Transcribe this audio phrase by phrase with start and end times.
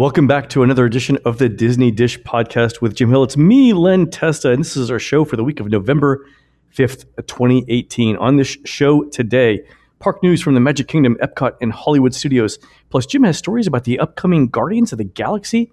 [0.00, 3.22] Welcome back to another edition of the Disney Dish podcast with Jim Hill.
[3.22, 6.26] It's me, Len Testa, and this is our show for the week of November
[6.74, 8.16] 5th, 2018.
[8.16, 9.62] On this show today,
[9.98, 12.58] park news from the Magic Kingdom, Epcot, and Hollywood Studios.
[12.88, 15.70] Plus, Jim has stories about the upcoming Guardians of the Galaxy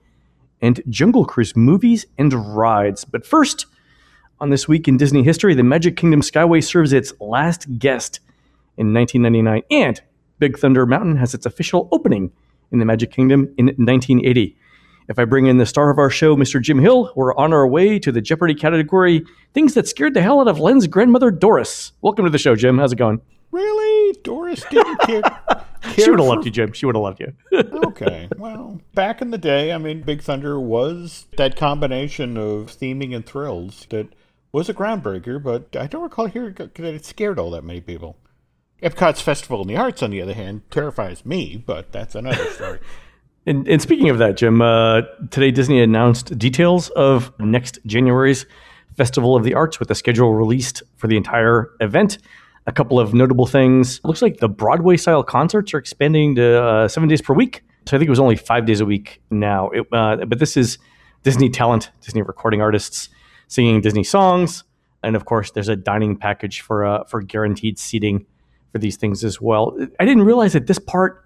[0.61, 3.05] and Jungle Cruise movies and rides.
[3.05, 3.65] But first,
[4.41, 8.19] on this week in Disney history, the Magic Kingdom Skyway serves its last guest
[8.75, 10.01] in 1999, and
[10.37, 12.33] Big Thunder Mountain has its official opening
[12.71, 14.55] in the Magic Kingdom in 1980.
[15.09, 16.61] If I bring in the star of our show, Mr.
[16.61, 20.41] Jim Hill, we're on our way to the Jeopardy category Things That Scared the Hell
[20.41, 21.93] Out of Len's Grandmother, Doris.
[22.01, 22.77] Welcome to the show, Jim.
[22.77, 23.21] How's it going?
[23.51, 24.17] Really?
[24.23, 25.21] Doris didn't care.
[25.95, 26.73] she would have loved you, Jim.
[26.73, 27.33] She would have loved you.
[27.85, 28.27] okay.
[28.37, 33.25] Well, back in the day, I mean, Big Thunder was that combination of theming and
[33.25, 34.09] thrills that
[34.51, 38.17] was a groundbreaker, but I don't recall hearing that it scared all that many people.
[38.81, 42.79] Epcot's Festival in the Arts, on the other hand, terrifies me, but that's another story.
[43.45, 48.45] and, and, speaking of that, Jim, uh, today Disney announced details of next January's
[48.95, 52.17] Festival of the Arts with the schedule released for the entire event.
[52.65, 53.99] A couple of notable things.
[53.99, 57.63] It looks like the Broadway style concerts are expanding to uh, seven days per week.
[57.87, 59.69] So I think it was only five days a week now.
[59.69, 60.77] It, uh, but this is
[61.23, 63.09] Disney talent, Disney recording artists
[63.47, 64.63] singing Disney songs.
[65.03, 68.25] And of course, there's a dining package for, uh, for guaranteed seating
[68.71, 69.77] for these things as well.
[69.99, 71.23] I didn't realize that this part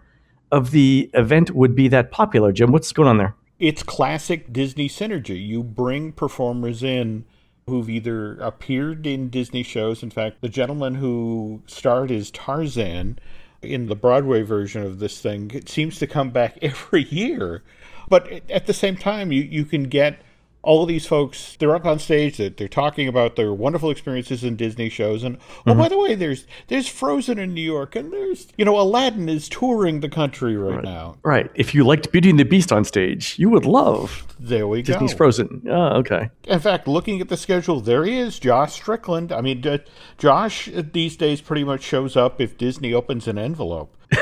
[0.52, 2.52] of the event would be that popular.
[2.52, 3.36] Jim, what's going on there?
[3.59, 5.45] It's classic Disney synergy.
[5.45, 7.25] You bring performers in
[7.67, 10.03] who've either appeared in Disney shows.
[10.03, 13.19] In fact, the gentleman who starred as Tarzan
[13.62, 17.64] in the Broadway version of this thing it seems to come back every year.
[18.09, 20.22] But at the same time, you, you can get
[20.64, 24.44] all of these folks they're up on stage that they're talking about their wonderful experiences
[24.44, 25.80] in disney shows and oh mm-hmm.
[25.80, 29.50] by the way there's there's frozen in new york and there's you know aladdin is
[29.50, 30.84] touring the country right, right.
[30.84, 31.16] now.
[31.23, 31.50] Right.
[31.56, 34.95] If you liked beauty and the beast on stage you would love there we disney's
[34.95, 35.00] go.
[35.06, 35.64] Disney's frozen.
[35.70, 36.30] Oh okay.
[36.45, 39.31] In fact looking at the schedule there he is josh strickland.
[39.31, 39.80] I mean uh,
[40.18, 43.96] josh uh, these days pretty much shows up if disney opens an envelope.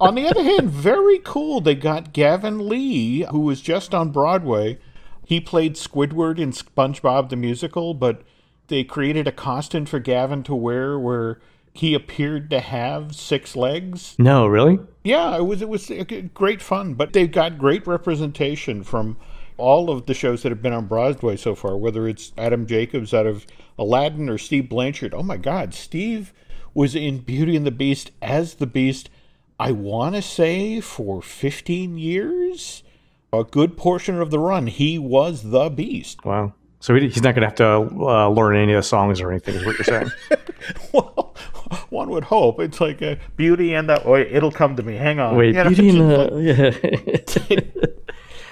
[0.00, 4.78] On the other hand very cool they got gavin lee who was just on broadway
[5.32, 8.20] he played Squidward in SpongeBob the Musical, but
[8.68, 11.40] they created a costume for Gavin to wear where
[11.72, 14.14] he appeared to have six legs.
[14.18, 14.78] No, really?
[15.02, 16.04] Yeah, it was it was uh,
[16.34, 19.16] great fun, but they've got great representation from
[19.56, 23.14] all of the shows that have been on Broadway so far, whether it's Adam Jacobs
[23.14, 23.46] out of
[23.78, 25.14] Aladdin or Steve Blanchard.
[25.14, 26.34] Oh my God, Steve
[26.74, 29.08] was in Beauty and the Beast as the Beast,
[29.58, 32.82] I want to say for 15 years
[33.32, 36.24] a good portion of the run, he was the beast.
[36.24, 36.52] Wow.
[36.80, 39.54] So he's not going to have to uh, learn any of the songs or anything,
[39.54, 40.10] is what you're saying?
[40.92, 41.34] well,
[41.90, 42.60] one would hope.
[42.60, 44.02] It's like a beauty and the.
[44.04, 44.96] Wait, it'll come to me.
[44.96, 45.36] Hang on.
[45.36, 46.40] Wait, you beauty and the.
[46.42, 47.76] Yeah.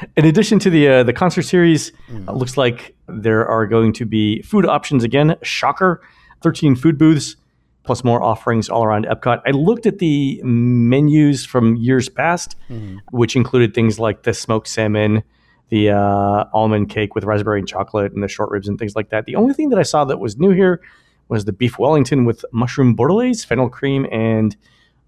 [0.17, 2.27] In addition to the uh, the concert series, mm.
[2.27, 5.37] uh, looks like there are going to be food options again.
[5.43, 6.01] Shocker,
[6.41, 7.37] thirteen food booths
[7.83, 9.41] plus more offerings all around Epcot.
[9.47, 12.99] I looked at the menus from years past, mm-hmm.
[13.11, 15.23] which included things like the smoked salmon,
[15.71, 19.11] the uh, almond cake with raspberry and chocolate, and the short ribs and things like
[19.11, 19.25] that.
[19.25, 20.83] The only thing that I saw that was new here
[21.29, 24.57] was the beef Wellington with mushroom bordelaise, fennel cream, and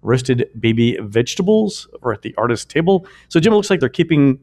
[0.01, 3.05] roasted baby vegetables over at the artist table.
[3.29, 4.39] So, Jim, it looks like they're keeping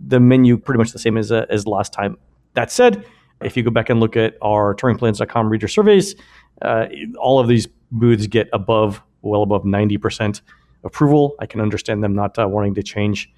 [0.00, 2.16] the menu pretty much the same as, uh, as last time.
[2.54, 3.04] That said,
[3.42, 6.14] if you go back and look at our touringplans.com reader surveys,
[6.62, 6.86] uh,
[7.18, 10.40] all of these booths get above, well above 90%
[10.84, 11.34] approval.
[11.38, 13.32] I can understand them not uh, wanting to change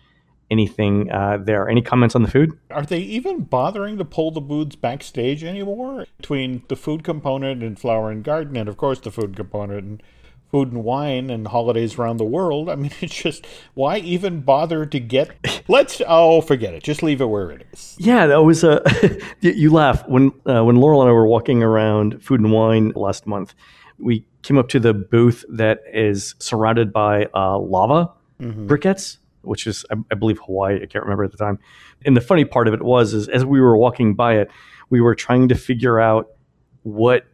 [0.51, 1.69] anything uh, there.
[1.69, 2.53] Any comments on the food?
[2.71, 6.07] Are they even bothering to pull the booths backstage anymore?
[6.19, 10.03] Between the food component and flower and garden, and of course the food component and
[10.51, 12.69] food and wine and holidays around the world.
[12.69, 15.65] I mean, it's just why even bother to get?
[15.69, 16.83] Let's oh, forget it.
[16.83, 17.97] Just leave it where it is.
[17.99, 18.83] Yeah, that was a.
[19.41, 23.27] you laugh when uh, when Laurel and I were walking around food and wine last
[23.27, 23.55] month.
[23.99, 28.67] We came up to the booth that is surrounded by uh, lava mm-hmm.
[28.67, 30.77] briquettes, which is I, I believe Hawaii.
[30.83, 31.59] I can't remember at the time.
[32.05, 34.51] And the funny part of it was, is as we were walking by it,
[34.91, 36.29] we were trying to figure out
[36.83, 37.27] what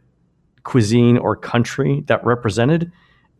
[0.63, 2.91] cuisine or country that represented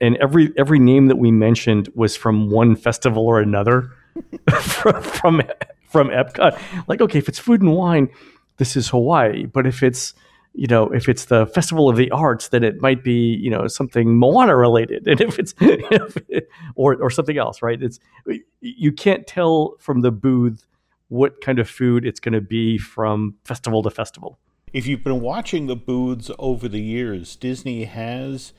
[0.03, 3.89] and every every name that we mentioned was from one festival or another
[4.61, 5.41] from, from
[5.89, 6.59] from Epcot.
[6.87, 8.09] Like, okay, if it's food and wine,
[8.57, 9.45] this is Hawaii.
[9.45, 10.13] But if it's
[10.55, 13.67] you know, if it's the Festival of the Arts, then it might be you know
[13.67, 15.55] something Moana related, and if it's
[16.75, 17.81] or or something else, right?
[17.81, 17.99] It's
[18.59, 20.65] you can't tell from the booth
[21.07, 24.37] what kind of food it's going to be from festival to festival.
[24.73, 28.53] If you've been watching the booths over the years, Disney has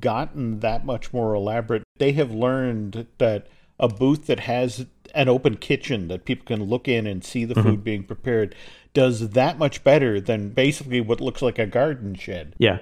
[0.00, 1.82] gotten that much more elaborate.
[1.98, 3.46] They have learned that
[3.78, 7.54] a booth that has an open kitchen that people can look in and see the
[7.54, 7.68] mm-hmm.
[7.68, 8.54] food being prepared
[8.92, 12.54] does that much better than basically what looks like a garden shed.
[12.58, 12.78] Yeah.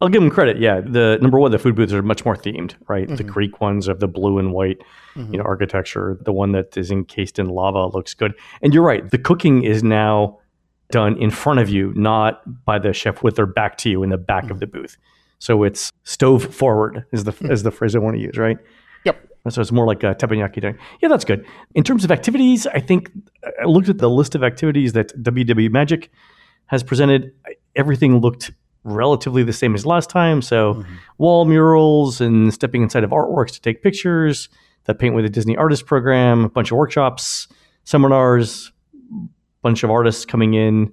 [0.00, 0.58] I'll give them credit.
[0.58, 3.06] Yeah, the number one, the food booths are much more themed, right?
[3.06, 3.16] Mm-hmm.
[3.16, 4.82] The Greek ones of the blue and white,
[5.14, 5.32] mm-hmm.
[5.32, 6.18] you know, architecture.
[6.20, 8.34] The one that is encased in lava looks good.
[8.60, 10.40] And you're right, the cooking is now
[10.90, 14.10] done in front of you, not by the chef with their back to you in
[14.10, 14.52] the back mm-hmm.
[14.52, 14.98] of the booth.
[15.38, 18.56] So it's stove forward is the is the phrase I want to use, right?
[19.04, 19.28] Yep.
[19.50, 20.78] So it's more like a teppanyaki thing.
[21.00, 21.46] Yeah, that's good.
[21.74, 23.10] In terms of activities, I think
[23.60, 26.10] I looked at the list of activities that WDW Magic
[26.66, 27.32] has presented.
[27.76, 28.50] Everything looked
[28.82, 30.40] relatively the same as last time.
[30.40, 30.94] So mm-hmm.
[31.18, 34.48] wall murals and stepping inside of artworks to take pictures,
[34.84, 37.48] the Paint with a Disney Artist program, a bunch of workshops,
[37.84, 38.72] seminars,
[39.62, 40.92] bunch of artists coming in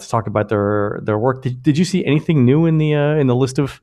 [0.00, 1.42] to talk about their their work.
[1.42, 3.80] Did, did you see anything new in the uh, in the list of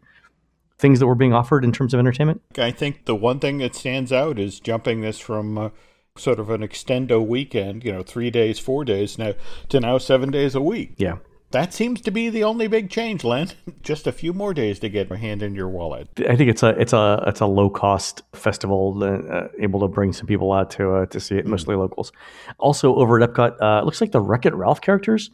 [0.77, 2.41] things that were being offered in terms of entertainment?
[2.57, 5.69] I think the one thing that stands out is jumping this from uh,
[6.17, 9.33] sort of an extendo weekend, you know, three days, four days now
[9.69, 10.93] to now seven days a week.
[10.97, 11.17] Yeah
[11.55, 13.49] that seems to be the only big change, Len.
[13.81, 16.09] Just a few more days to get my hand in your wallet.
[16.27, 20.11] I think it's a it's a it's a low cost festival, uh, able to bring
[20.11, 21.83] some people out to uh, to see it, mostly mm-hmm.
[21.83, 22.11] locals.
[22.57, 25.31] Also over at Epcot, uh, looks like the Wreck It Ralph characters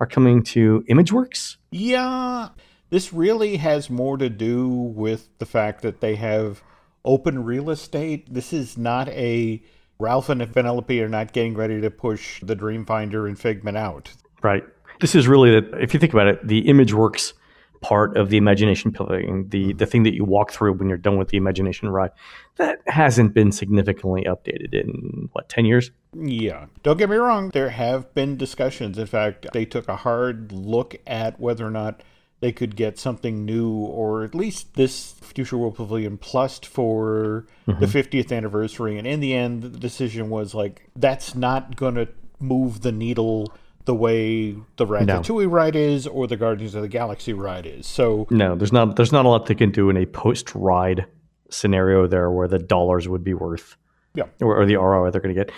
[0.00, 1.56] are coming to ImageWorks.
[1.70, 2.50] Yeah,
[2.90, 6.62] this really has more to do with the fact that they have
[7.04, 8.32] open real estate.
[8.32, 9.62] This is not a
[9.98, 14.12] Ralph and Vanellope are not getting ready to push the Dreamfinder and Figment out.
[14.42, 14.64] Right.
[15.00, 17.32] This is really that if you think about it, the ImageWorks
[17.80, 21.18] part of the imagination pavilion, the the thing that you walk through when you're done
[21.18, 22.10] with the imagination ride,
[22.56, 25.90] that hasn't been significantly updated in what ten years.
[26.14, 27.50] Yeah, don't get me wrong.
[27.50, 28.98] There have been discussions.
[28.98, 32.02] In fact, they took a hard look at whether or not
[32.40, 37.80] they could get something new, or at least this Future World Pavilion Plus for mm-hmm.
[37.80, 38.96] the 50th anniversary.
[38.96, 42.08] And in the end, the decision was like that's not going to
[42.40, 43.52] move the needle
[43.88, 45.48] the way the Ratatouille no.
[45.48, 47.86] ride is or the Guardians of the Galaxy ride is.
[47.86, 51.06] So no, there's not there's not a lot they can do in a post ride
[51.48, 53.78] scenario there where the dollars would be worth,
[54.14, 55.54] yeah, or, or the ROI they're going to get.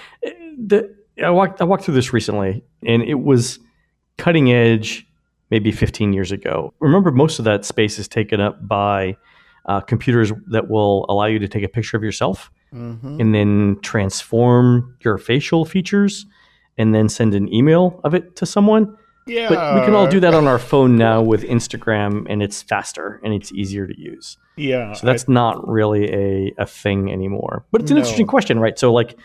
[0.56, 3.58] The, I walked I walked through this recently, and it was
[4.16, 5.06] cutting edge.
[5.50, 6.72] Maybe 15 years ago.
[6.78, 9.16] Remember, most of that space is taken up by
[9.66, 13.20] uh, computers that will allow you to take a picture of yourself mm-hmm.
[13.20, 16.24] and then transform your facial features
[16.80, 18.96] and then send an email of it to someone.
[19.26, 19.50] Yeah.
[19.50, 23.20] But we can all do that on our phone now with Instagram, and it's faster
[23.22, 24.38] and it's easier to use.
[24.56, 24.94] Yeah.
[24.94, 27.66] So that's I, not really a, a thing anymore.
[27.70, 28.00] But it's an no.
[28.00, 28.78] interesting question, right?
[28.78, 29.18] So, like,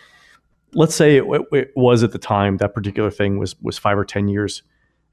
[0.74, 4.06] let's say it, it, was at the time that particular thing was was five or
[4.06, 4.64] ten years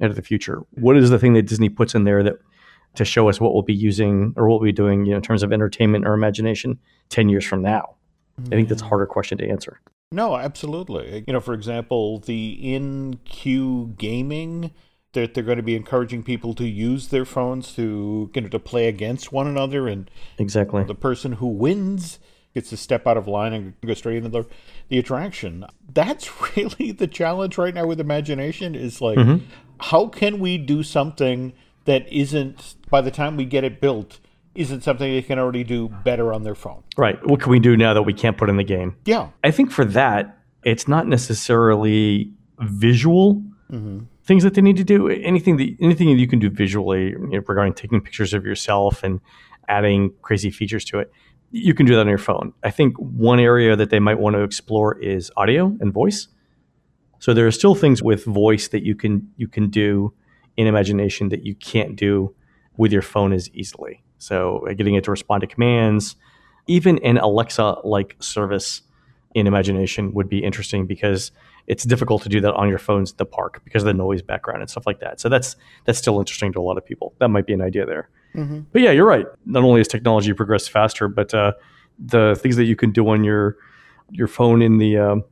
[0.01, 0.63] into the future.
[0.73, 2.35] What is the thing that Disney puts in there that
[2.97, 5.23] to show us what we'll be using or what we'll be doing, you know, in
[5.23, 6.79] terms of entertainment or imagination
[7.09, 7.95] ten years from now?
[8.41, 8.53] Mm-hmm.
[8.53, 9.81] I think that's a harder question to answer.
[10.13, 11.25] No, absolutely.
[11.27, 14.73] You know, for example, the in queue gaming
[15.13, 18.59] that they're going to be encouraging people to use their phones to you know to
[18.59, 22.19] play against one another and exactly the person who wins
[22.55, 24.47] gets to step out of line and go straight into the,
[24.89, 29.45] the attraction that's really the challenge right now with imagination is like mm-hmm.
[29.81, 31.53] how can we do something
[31.85, 34.19] that isn't by the time we get it built
[34.55, 36.83] isn't something they can already do better on their phone.
[36.97, 37.19] Right.
[37.27, 38.97] What can we do now that we can't put in the game?
[39.05, 39.29] Yeah.
[39.43, 44.01] I think for that, it's not necessarily visual mm-hmm.
[44.25, 45.09] things that they need to do.
[45.09, 49.03] Anything that anything that you can do visually you know, regarding taking pictures of yourself
[49.03, 49.21] and
[49.69, 51.11] adding crazy features to it,
[51.51, 52.53] you can do that on your phone.
[52.63, 56.29] I think one area that they might want to explore is audio and voice.
[57.19, 60.13] So there are still things with voice that you can you can do
[60.57, 62.35] in imagination that you can't do
[62.77, 64.03] with your phone as easily.
[64.23, 66.17] So uh, getting it to respond to commands,
[66.67, 68.83] even an Alexa like service
[69.35, 71.33] in Imagination would be interesting because
[71.67, 74.23] it's difficult to do that on your phones at the park because of the noise
[74.23, 75.21] background and stuff like that.
[75.21, 77.15] So that's that's still interesting to a lot of people.
[77.19, 78.09] That might be an idea there.
[78.35, 78.61] Mm-hmm.
[78.73, 79.27] But yeah, you're right.
[79.45, 81.53] Not only has technology progressed faster, but uh,
[81.99, 83.57] the things that you can do on your
[84.11, 85.25] your phone in the um,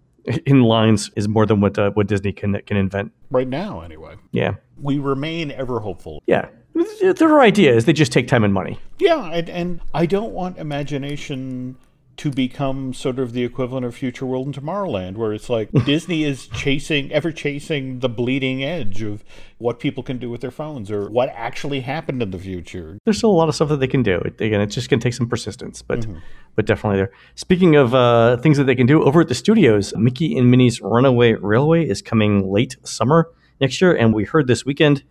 [0.47, 3.83] in lines is more than what uh, what Disney can can invent right now.
[3.83, 6.23] Anyway, yeah, we remain ever hopeful.
[6.27, 7.85] Yeah, there are ideas.
[7.85, 8.79] They just take time and money.
[8.99, 11.77] Yeah, and, and I don't want imagination
[12.21, 16.25] to become sort of the equivalent of Future World and Tomorrowland, where it's like Disney
[16.25, 19.25] is chasing, ever chasing the bleeding edge of
[19.57, 22.99] what people can do with their phones or what actually happened in the future.
[23.07, 24.21] There's still a lot of stuff that they can do.
[24.39, 26.19] Again, it's just going to take some persistence, but mm-hmm.
[26.57, 27.11] but definitely there.
[27.37, 30.83] Speaking of uh, things that they can do, over at the studios, Mickey and Minnie's
[30.83, 33.31] Runaway Railway is coming late summer
[33.62, 35.05] next year, and we heard this weekend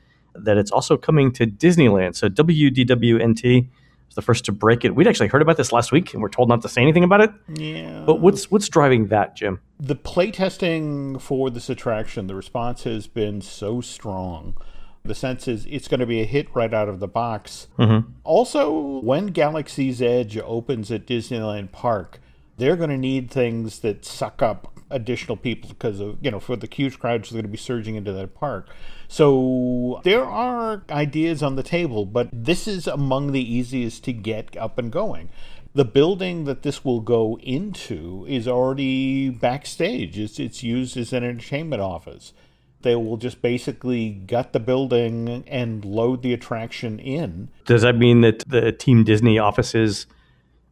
[0.45, 2.15] that it's also coming to Disneyland.
[2.15, 3.67] So WDWNT
[4.07, 4.95] was the first to break it.
[4.95, 7.21] We'd actually heard about this last week, and we're told not to say anything about
[7.21, 7.31] it.
[7.55, 8.03] Yeah.
[8.05, 9.61] But what's what's driving that, Jim?
[9.79, 14.57] The playtesting for this attraction, the response has been so strong.
[15.05, 17.67] The sense is it's going to be a hit right out of the box.
[17.77, 18.11] Mm-hmm.
[18.23, 22.19] Also, when Galaxy's Edge opens at Disneyland Park,
[22.57, 26.55] they're going to need things that suck up additional people because of you know for
[26.55, 28.69] the huge crowds that are going to be surging into that park.
[29.11, 34.55] So there are ideas on the table, but this is among the easiest to get
[34.55, 35.29] up and going.
[35.73, 40.17] The building that this will go into is already backstage.
[40.19, 42.33] It's it's used as an entertainment office.
[42.81, 47.49] They will just basically gut the building and load the attraction in.
[47.65, 50.05] Does that mean that the Team Disney offices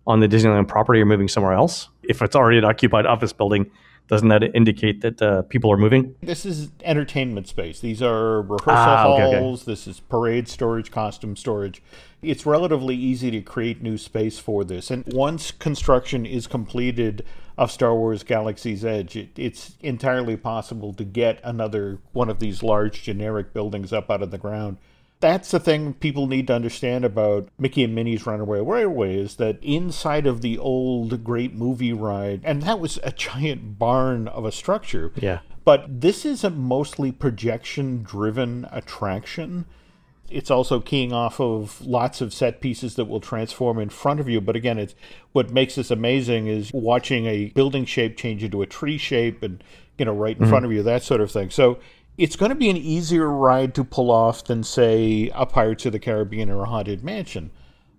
[0.05, 1.89] on the Disneyland property are moving somewhere else?
[2.03, 3.69] If it's already an occupied office building,
[4.07, 6.15] doesn't that indicate that uh, people are moving?
[6.21, 7.79] This is entertainment space.
[7.79, 9.39] These are rehearsal Ah, okay, okay.
[9.39, 9.65] halls.
[9.65, 11.81] This is parade storage, costume storage.
[12.21, 14.89] It's relatively easy to create new space for this.
[14.89, 17.23] And once construction is completed
[17.57, 22.63] of Star Wars Galaxy's Edge, it, it's entirely possible to get another one of these
[22.63, 24.77] large generic buildings up out of the ground.
[25.19, 29.57] That's the thing people need to understand about Mickey and Minnie's Runaway Railway is that
[29.63, 34.51] inside of the old great movie ride, and that was a giant barn of a
[34.51, 35.11] structure.
[35.15, 35.39] Yeah.
[35.65, 39.65] But this is a mostly projection driven attraction.
[40.29, 44.29] It's also keying off of lots of set pieces that will transform in front of
[44.29, 44.39] you.
[44.39, 44.93] But again, it's
[45.31, 49.63] what makes this amazing is watching a building shape change into a tree shape and,
[49.97, 50.49] you know, right in mm-hmm.
[50.49, 51.49] front of you, that sort of thing.
[51.49, 51.79] So
[52.17, 55.91] it's going to be an easier ride to pull off than, say, a Pirates of
[55.91, 57.51] the Caribbean or a Haunted Mansion.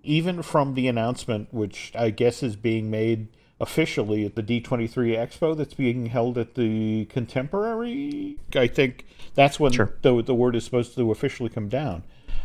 [0.02, 3.28] Even from the announcement, which I guess is being made
[3.60, 9.72] officially at the D23 Expo that's being held at the Contemporary, I think that's when
[9.72, 9.94] Sure.
[10.02, 12.04] the, the word is supposed to officially come down.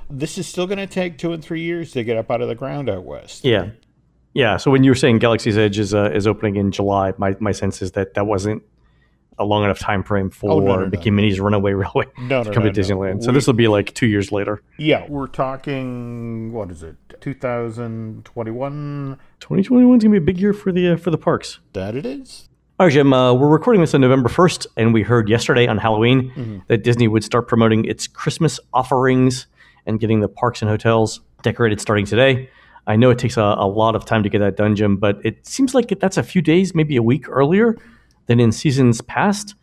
[0.10, 2.48] This is still going to take two and three years to get up out of
[2.48, 3.46] the ground out west.
[3.46, 3.70] Yeah.
[4.34, 4.58] Yeah.
[4.58, 7.52] So when you were saying Galaxy's Edge is uh, is opening in July, my, my
[7.52, 8.64] sense is that that wasn't
[9.40, 12.44] a long enough time frame for Oh, no, no, Mickey and Minnie's Runaway Railway No,
[12.44, 12.88] to come no, to no.
[12.88, 13.24] Disneyland.
[13.24, 14.62] So We- this will be like two years later.
[14.78, 19.18] Yeah, we're talking, what is it, 2021?
[19.40, 21.60] 2021 is gonna be a big year for the uh, for the parks.
[21.74, 22.50] That it is?
[22.80, 23.14] All right, Jim.
[23.14, 27.08] Uh, we're recording this on November 1st, and we heard yesterday on Halloween that Disney
[27.08, 29.46] would start promoting its Christmas offerings
[29.86, 32.50] and getting the parks and hotels decorated starting today.
[32.88, 35.20] I know it takes a, a lot of time to get that done, Jim, but
[35.24, 37.78] it seems like that's a few days, maybe a week earlier
[38.28, 39.56] than in seasons past.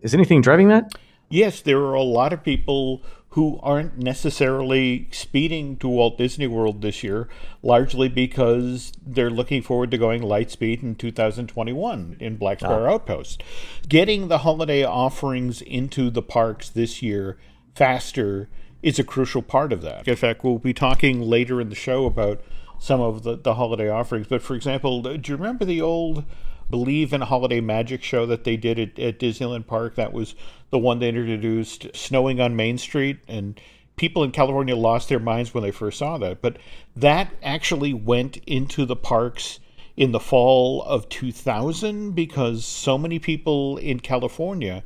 [0.00, 0.92] Is anything driving that?
[1.28, 6.82] Yes, there are a lot of people who aren't necessarily speeding to Walt Disney World
[6.82, 7.28] this year,
[7.62, 12.66] largely because they're looking forward to going Lightspeed in 2021 in Black ah.
[12.66, 13.42] Square Outpost.
[13.88, 17.38] Getting the holiday offerings into the parks this year
[17.74, 18.50] faster
[18.82, 20.06] is a crucial part of that.
[20.06, 22.42] In fact, we'll be talking later in the show about
[22.78, 24.26] some of the, the holiday offerings.
[24.26, 26.24] But for example, do you remember the old
[26.70, 29.94] Believe in a Holiday Magic show that they did at, at Disneyland Park?
[29.96, 30.34] That was
[30.70, 33.18] the one they introduced, Snowing on Main Street.
[33.28, 33.60] And
[33.96, 36.40] people in California lost their minds when they first saw that.
[36.40, 36.56] But
[36.96, 39.60] that actually went into the parks
[39.96, 44.82] in the fall of 2000 because so many people in California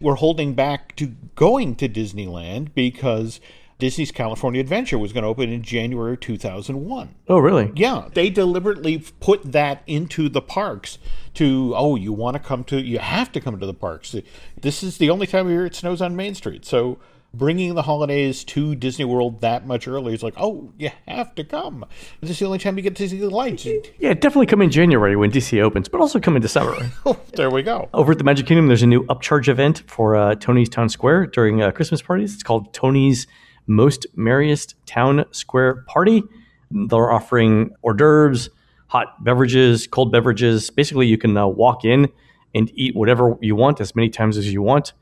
[0.00, 3.40] were holding back to going to Disneyland because
[3.80, 7.14] Disney's California Adventure was going to open in January 2001.
[7.28, 7.72] Oh, really?
[7.74, 10.98] Yeah, they deliberately put that into the parks
[11.34, 14.14] to, oh, you want to come to, you have to come to the parks.
[14.60, 16.64] This is the only time of year it snows on Main Street.
[16.64, 16.98] So
[17.32, 21.44] bringing the holidays to Disney World that much earlier is like, oh, you have to
[21.44, 21.84] come.
[22.20, 23.66] This is the only time you get to see the lights.
[23.98, 26.90] Yeah, definitely come in January when DC opens, but also come in December.
[27.34, 27.88] there we go.
[27.94, 31.26] Over at the Magic Kingdom, there's a new upcharge event for uh, Tony's Town Square
[31.26, 32.34] during uh, Christmas parties.
[32.34, 33.26] It's called Tony's
[33.70, 36.24] Most Merriest Town Square Party.
[36.72, 38.50] They're offering hors d'oeuvres,
[38.88, 40.70] hot beverages, cold beverages.
[40.70, 42.08] Basically, you can uh, walk in
[42.52, 44.92] and eat whatever you want as many times as you want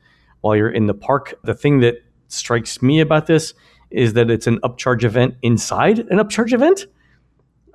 [0.41, 1.33] while you're in the park.
[1.43, 1.95] The thing that
[2.27, 3.55] strikes me about this
[3.89, 6.85] is that it's an upcharge event inside an upcharge event.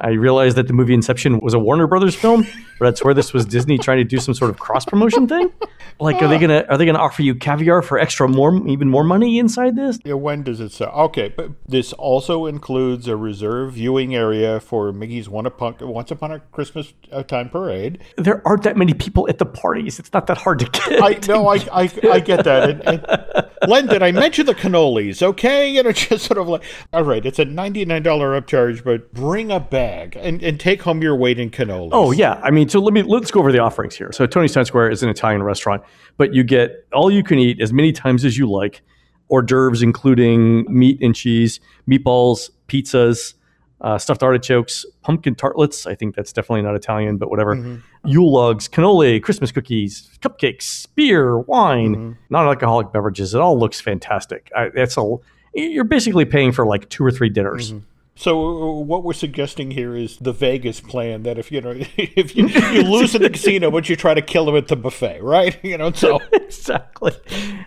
[0.00, 2.46] I realized that the movie Inception was a Warner Brothers film,
[2.78, 5.52] but that's where this was Disney trying to do some sort of cross promotion thing.
[6.00, 9.04] Like, are they gonna are they gonna offer you caviar for extra more, even more
[9.04, 9.98] money inside this?
[10.04, 10.86] Yeah, when does it say?
[10.86, 16.32] Okay, but this also includes a reserve viewing area for Mickey's One Upon, Once Upon
[16.32, 18.00] a Christmas uh, Time Parade.
[18.16, 20.00] There aren't that many people at the parties.
[20.00, 21.02] It's not that hard to get.
[21.02, 22.70] I no, I, I, I get that.
[22.70, 25.22] And, and Len, did I mention the cannolis?
[25.22, 28.82] Okay, you know, just sort of like, all right, it's a ninety nine dollar upcharge,
[28.82, 29.83] but bring a bag
[30.16, 31.90] and, and take home your weight in cannolis.
[31.92, 34.10] Oh yeah, I mean, so let me let's go over the offerings here.
[34.12, 35.82] So Tony's Town Square is an Italian restaurant,
[36.16, 38.82] but you get all you can eat as many times as you like,
[39.28, 43.34] hors d'oeuvres including meat and cheese, meatballs, pizzas,
[43.80, 45.86] uh, stuffed artichokes, pumpkin tartlets.
[45.86, 47.54] I think that's definitely not Italian, but whatever.
[47.54, 48.08] Mm-hmm.
[48.08, 52.12] Yule logs, cannoli, Christmas cookies, cupcakes, beer, wine, mm-hmm.
[52.30, 53.34] non-alcoholic beverages.
[53.34, 54.50] It all looks fantastic.
[54.56, 55.16] I, that's a
[55.54, 57.72] you're basically paying for like two or three dinners.
[57.72, 57.86] Mm-hmm.
[58.16, 62.36] So uh, what we're suggesting here is the Vegas plan that if you know if
[62.36, 65.22] you, you lose in the casino, but you try to kill them at the buffet,
[65.22, 65.58] right?
[65.64, 67.12] You know, so exactly.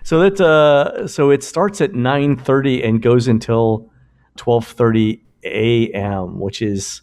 [0.04, 3.90] So that uh, so it starts at nine thirty and goes until
[4.38, 7.02] twelve thirty a.m., which is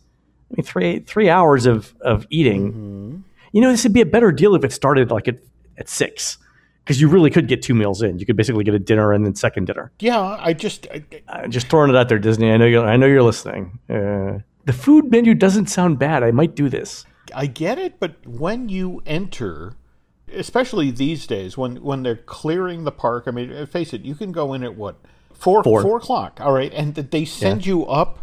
[0.50, 3.24] I mean three three hours of of eating.
[3.52, 5.38] You know, this would be a better deal if it started like at
[5.76, 6.38] at six,
[6.84, 8.18] because you really could get two meals in.
[8.18, 9.90] You could basically get a dinner and then second dinner.
[10.00, 12.50] yeah, I just I, Uh, just throwing it out there, Disney.
[12.52, 13.78] I know you're I know you're listening.
[13.88, 16.22] Uh, the food menu doesn't sound bad.
[16.22, 17.04] I might do this.
[17.34, 19.74] I get it, but when you enter,
[20.32, 24.14] especially these days, when when they're clearing the park, I mean, uh, face it, you
[24.14, 24.96] can go in at what
[25.32, 25.82] four Four.
[25.82, 28.20] four o'clock, all right, and they send you up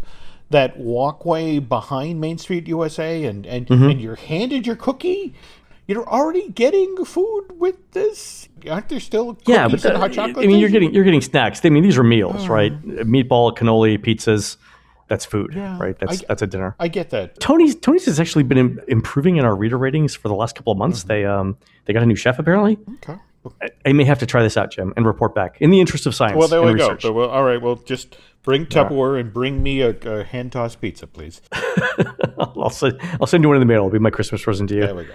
[0.50, 3.90] that walkway behind Main Street USA, and and Mm-hmm.
[3.90, 5.34] and you're handed your cookie.
[5.92, 8.48] You're already getting food with this.
[8.70, 10.46] Aren't there still cookies Yeah, but and hot chocolate?
[10.46, 11.60] I mean, you're getting you're getting snacks.
[11.66, 12.72] I mean, these are meals, right?
[12.82, 14.58] Meatball, cannoli, pizzas.
[15.08, 15.98] That's food, Yeah, right?
[16.00, 16.74] That's I- that's a dinner.
[16.80, 17.38] I get that.
[17.42, 20.72] Tony's Tony's has actually been im- improving in our reader ratings for the last couple
[20.72, 21.00] of months.
[21.00, 21.08] Mm-hmm.
[21.10, 22.78] They um they got a new chef apparently.
[23.04, 23.20] Okay.
[23.62, 26.06] I, I may have to try this out, Jim, and report back in the interest
[26.06, 26.38] of science.
[26.38, 26.96] Well, there we go.
[27.00, 27.60] So, well, all right.
[27.62, 31.42] Well, just bring Tupperware and bring me a, a hand tossed pizza, please.
[32.38, 33.80] I'll send I'll send you one in the mail.
[33.80, 34.82] It'll be my Christmas present to you.
[34.82, 35.14] There we go.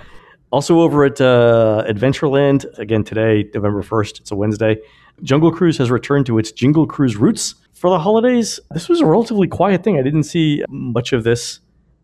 [0.50, 4.76] Also over at uh, Adventureland, again today, November 1st, it's a Wednesday,
[5.22, 8.60] Jungle Cruise has returned to its Jingle Cruise roots for the holidays.
[8.70, 9.98] This was a relatively quiet thing.
[9.98, 11.60] I didn't see much of this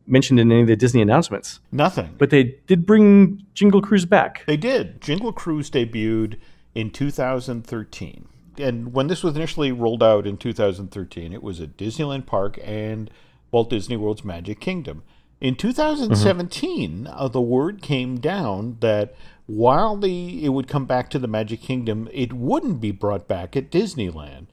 [0.06, 2.14] mentioned in any of the Disney announcements, Nothing.
[2.18, 4.44] but they did bring Jingle Cruise back.
[4.46, 5.00] They did.
[5.00, 6.38] Jingle Cruise debuted
[6.74, 8.28] in 2013.
[8.58, 13.10] And when this was initially rolled out in 2013, it was at Disneyland Park and
[13.52, 15.04] Walt Disney World's Magic Kingdom.
[15.42, 19.12] In 2017, uh, the word came down that
[19.46, 23.56] while the it would come back to the Magic Kingdom, it wouldn't be brought back
[23.56, 24.46] at Disneyland.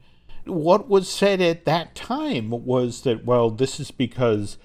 [0.46, 4.58] What was said at that time was that, well, this is because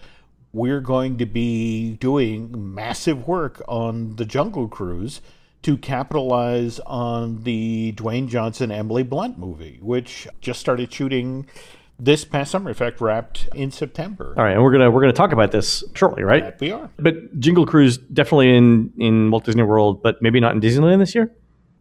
[0.52, 5.22] we're going to be doing massive work on the Jungle Cruise
[5.62, 11.46] to capitalize on the Dwayne Johnson Emily Blunt movie, which just started shooting
[12.00, 12.70] this past summer.
[12.70, 14.34] In fact, wrapped in September.
[14.38, 16.44] All right, and we're gonna we're gonna talk about this shortly, right?
[16.44, 16.90] That we are.
[16.98, 21.16] But Jingle Cruise definitely in in Walt Disney World, but maybe not in Disneyland this
[21.16, 21.32] year.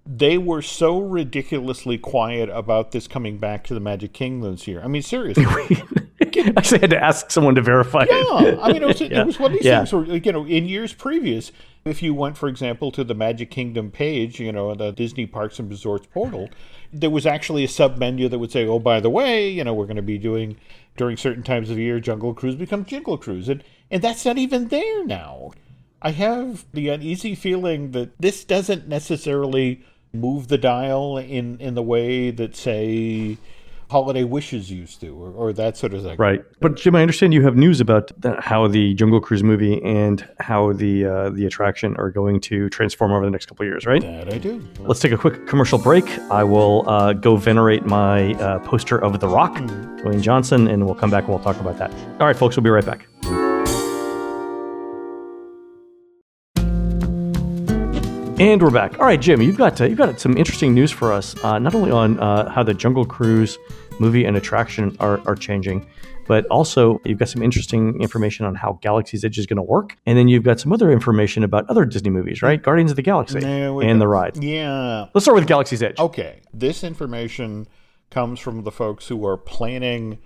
[0.06, 4.82] They were so ridiculously quiet about this coming back to the Magic Kingdom this year.
[4.84, 5.46] I mean, seriously.
[6.20, 8.10] I actually had to ask someone to verify it.
[8.10, 9.78] Yeah, I mean, it was, it was one of these Yeah.
[9.78, 11.52] things where, you know, in years previous,
[11.86, 15.58] if you went, for example, to the Magic Kingdom page, you know, the Disney Parks
[15.58, 16.50] and Resorts portal,
[16.94, 19.74] there was actually a sub menu that would say, oh, by the way, you know,
[19.74, 20.56] we're going to be doing
[20.96, 23.48] during certain times of the year, Jungle Cruise becomes Jingle Cruise.
[23.48, 25.50] And, and that's not even there now.
[26.00, 31.82] I have the uneasy feeling that this doesn't necessarily move the dial in, in the
[31.82, 33.38] way that, say,
[33.90, 36.16] Holiday Wishes used to, or, or that sort of thing.
[36.16, 39.82] Right, but Jim, I understand you have news about the, how the Jungle Cruise movie
[39.82, 43.68] and how the uh, the attraction are going to transform over the next couple of
[43.68, 44.02] years, right?
[44.02, 44.66] That I do.
[44.80, 46.06] Let's take a quick commercial break.
[46.30, 50.94] I will uh, go venerate my uh, poster of The Rock, Dwayne Johnson, and we'll
[50.94, 51.92] come back and we'll talk about that.
[52.20, 53.06] All right, folks, we'll be right back.
[58.44, 58.98] And we're back.
[59.00, 61.34] All right, Jim, you've got uh, you've got some interesting news for us.
[61.42, 63.56] Uh, not only on uh, how the Jungle Cruise
[63.98, 65.86] movie and attraction are, are changing,
[66.26, 69.96] but also you've got some interesting information on how Galaxy's Edge is going to work,
[70.04, 72.62] and then you've got some other information about other Disney movies, right?
[72.62, 73.98] Guardians of the Galaxy and go.
[73.98, 74.36] the ride.
[74.44, 75.06] Yeah.
[75.14, 75.98] Let's start with Galaxy's Edge.
[75.98, 76.42] Okay.
[76.52, 77.66] This information
[78.10, 80.18] comes from the folks who are planning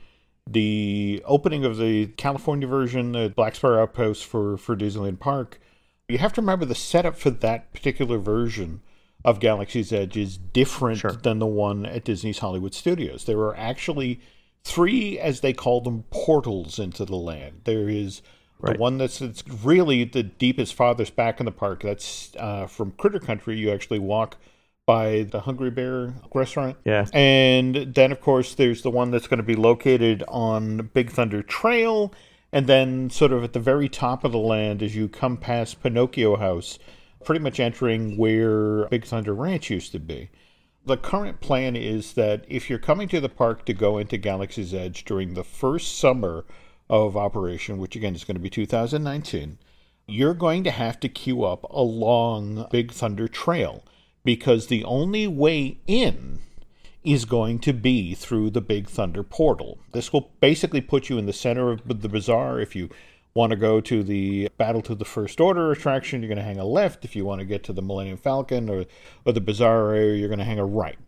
[0.44, 5.60] the opening of the California version, the Black Spire Outpost for, for Disneyland Park.
[6.08, 8.80] You have to remember the setup for that particular version
[9.26, 11.12] of Galaxy's Edge is different Sure.
[11.12, 13.24] than the one at Disney's Hollywood Studios.
[13.24, 14.20] There are actually
[14.64, 17.60] three, as they call them, portals into the land.
[17.64, 18.22] There is
[18.62, 19.20] the one that's
[19.62, 21.82] really the deepest, farthest back in the park.
[21.82, 23.58] That's uh, from Critter Country.
[23.58, 24.38] You actually walk
[24.86, 26.78] by the Hungry Bear restaurant.
[26.86, 27.06] Yeah.
[27.12, 31.42] And then, of course, there's the one that's going to be located on Big Thunder
[31.42, 32.14] Trail.
[32.52, 35.82] And then, sort of at the very top of the land, as you come past
[35.82, 36.78] Pinocchio House,
[37.24, 40.30] pretty much entering where Big Thunder Ranch used to be.
[40.86, 44.72] The current plan is that if you're coming to the park to go into Galaxy's
[44.72, 46.46] Edge during the first summer
[46.88, 49.58] of operation, which again is going to be 2019,
[50.06, 53.84] you're going to have to queue up along Big Thunder Trail
[54.24, 56.40] because the only way in
[57.12, 59.78] is going to be through the Big Thunder portal.
[59.92, 62.60] This will basically put you in the center of the bazaar.
[62.60, 62.90] If you
[63.34, 66.58] want to go to the Battle to the First Order attraction, you're going to hang
[66.58, 67.04] a left.
[67.04, 68.84] If you want to get to the Millennium Falcon or,
[69.24, 70.98] or the bazaar area, you're going to hang a right.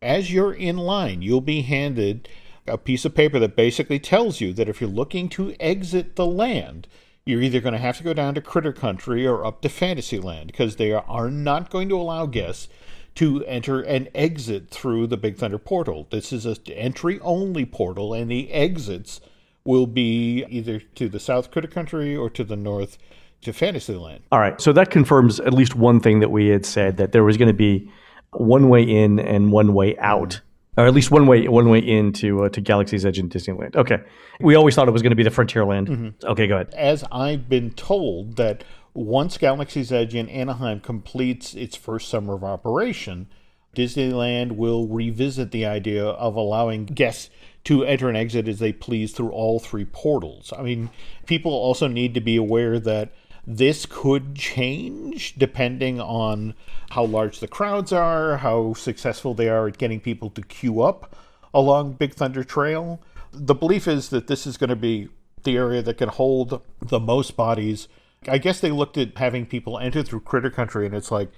[0.00, 2.28] As you're in line, you'll be handed
[2.66, 6.26] a piece of paper that basically tells you that if you're looking to exit the
[6.26, 6.86] land,
[7.26, 10.46] you're either going to have to go down to Critter Country or up to Fantasyland
[10.46, 12.68] because they are not going to allow guests
[13.16, 16.06] to enter and exit through the Big Thunder portal.
[16.10, 19.20] This is an entry only portal, and the exits
[19.64, 22.98] will be either to the South Critter Country or to the North
[23.42, 24.22] to Fantasyland.
[24.32, 24.60] All right.
[24.60, 27.48] So that confirms at least one thing that we had said that there was going
[27.48, 27.90] to be
[28.32, 30.40] one way in and one way out
[30.76, 33.76] or at least one way one way into uh, to Galaxy's Edge in Disneyland.
[33.76, 33.98] Okay,
[34.40, 35.88] we always thought it was going to be the Frontierland.
[35.88, 36.26] Mm-hmm.
[36.26, 36.72] Okay, go ahead.
[36.74, 42.44] As I've been told that once Galaxy's Edge in Anaheim completes its first summer of
[42.44, 43.28] operation,
[43.76, 47.30] Disneyland will revisit the idea of allowing guests
[47.64, 50.52] to enter and exit as they please through all three portals.
[50.56, 50.90] I mean,
[51.26, 53.12] people also need to be aware that
[53.46, 56.54] this could change depending on
[56.90, 61.16] how large the crowds are, how successful they are at getting people to queue up
[61.54, 63.00] along Big Thunder Trail.
[63.32, 65.08] The belief is that this is going to be
[65.42, 67.88] the area that can hold the most bodies.
[68.28, 71.30] I guess they looked at having people enter through Critter Country, and it's like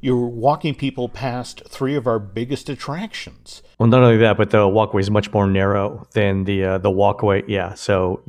[0.00, 3.62] you're walking people past three of our biggest attractions.
[3.78, 6.90] Well, not only that, but the walkway is much more narrow than the uh, the
[6.90, 7.42] walkway.
[7.46, 8.22] Yeah, so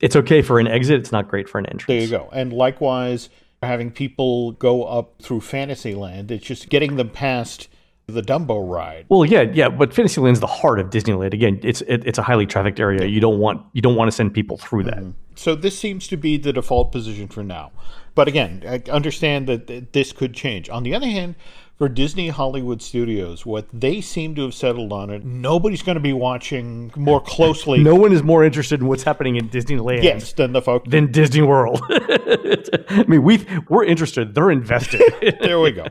[0.00, 1.00] it's okay for an exit.
[1.00, 1.86] It's not great for an entrance.
[1.86, 2.30] There you go.
[2.32, 3.28] And likewise,
[3.62, 7.68] having people go up through Fantasyland, it's just getting them past
[8.06, 9.06] the Dumbo ride.
[9.08, 11.34] Well, yeah, yeah, but Fantasyland's the heart of Disneyland.
[11.34, 13.06] Again, it's it, it's a highly trafficked area.
[13.06, 14.98] You don't want you don't want to send people through that.
[14.98, 15.10] Mm-hmm.
[15.34, 17.72] So this seems to be the default position for now.
[18.14, 20.68] But again, I understand that this could change.
[20.68, 21.34] On the other hand,
[21.82, 26.00] for Disney Hollywood Studios, what they seem to have settled on it, nobody's going to
[26.00, 27.82] be watching more closely.
[27.82, 30.04] no one is more interested in what's happening in Disneyland.
[30.04, 31.80] Yes, than the folks than Disney World.
[31.90, 34.32] I mean, we we're interested.
[34.32, 35.02] They're invested.
[35.40, 35.86] there we go.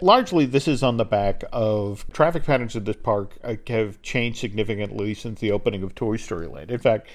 [0.00, 4.38] Largely, this is on the back of traffic patterns at this park uh, have changed
[4.38, 6.70] significantly since the opening of Toy Story Land.
[6.70, 7.08] In fact,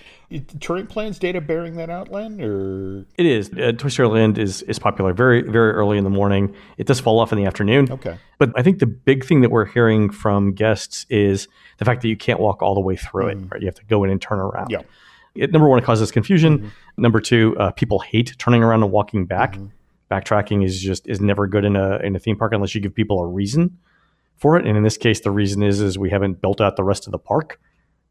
[0.60, 2.42] touring plans data bearing that out, Len?
[2.42, 3.52] Or it is.
[3.54, 6.56] Uh, Toy Story Land is is popular very very early in the morning.
[6.78, 7.92] It does fall off in the afternoon.
[7.92, 8.18] Okay.
[8.38, 12.08] But I think the big thing that we're hearing from guests is the fact that
[12.08, 13.32] you can't walk all the way through mm.
[13.32, 13.52] it.
[13.52, 13.62] Right?
[13.62, 14.70] You have to go in and turn around.
[14.70, 14.82] Yeah.
[15.36, 16.60] It, number one, it causes confusion.
[16.60, 16.68] Mm-hmm.
[16.98, 19.54] Number two, uh, people hate turning around and walking back.
[19.54, 19.68] Mm-hmm.
[20.10, 22.94] Backtracking is just is never good in a in a theme park unless you give
[22.94, 23.78] people a reason
[24.38, 24.66] for it.
[24.66, 27.12] And in this case, the reason is is we haven't built out the rest of
[27.12, 27.60] the park.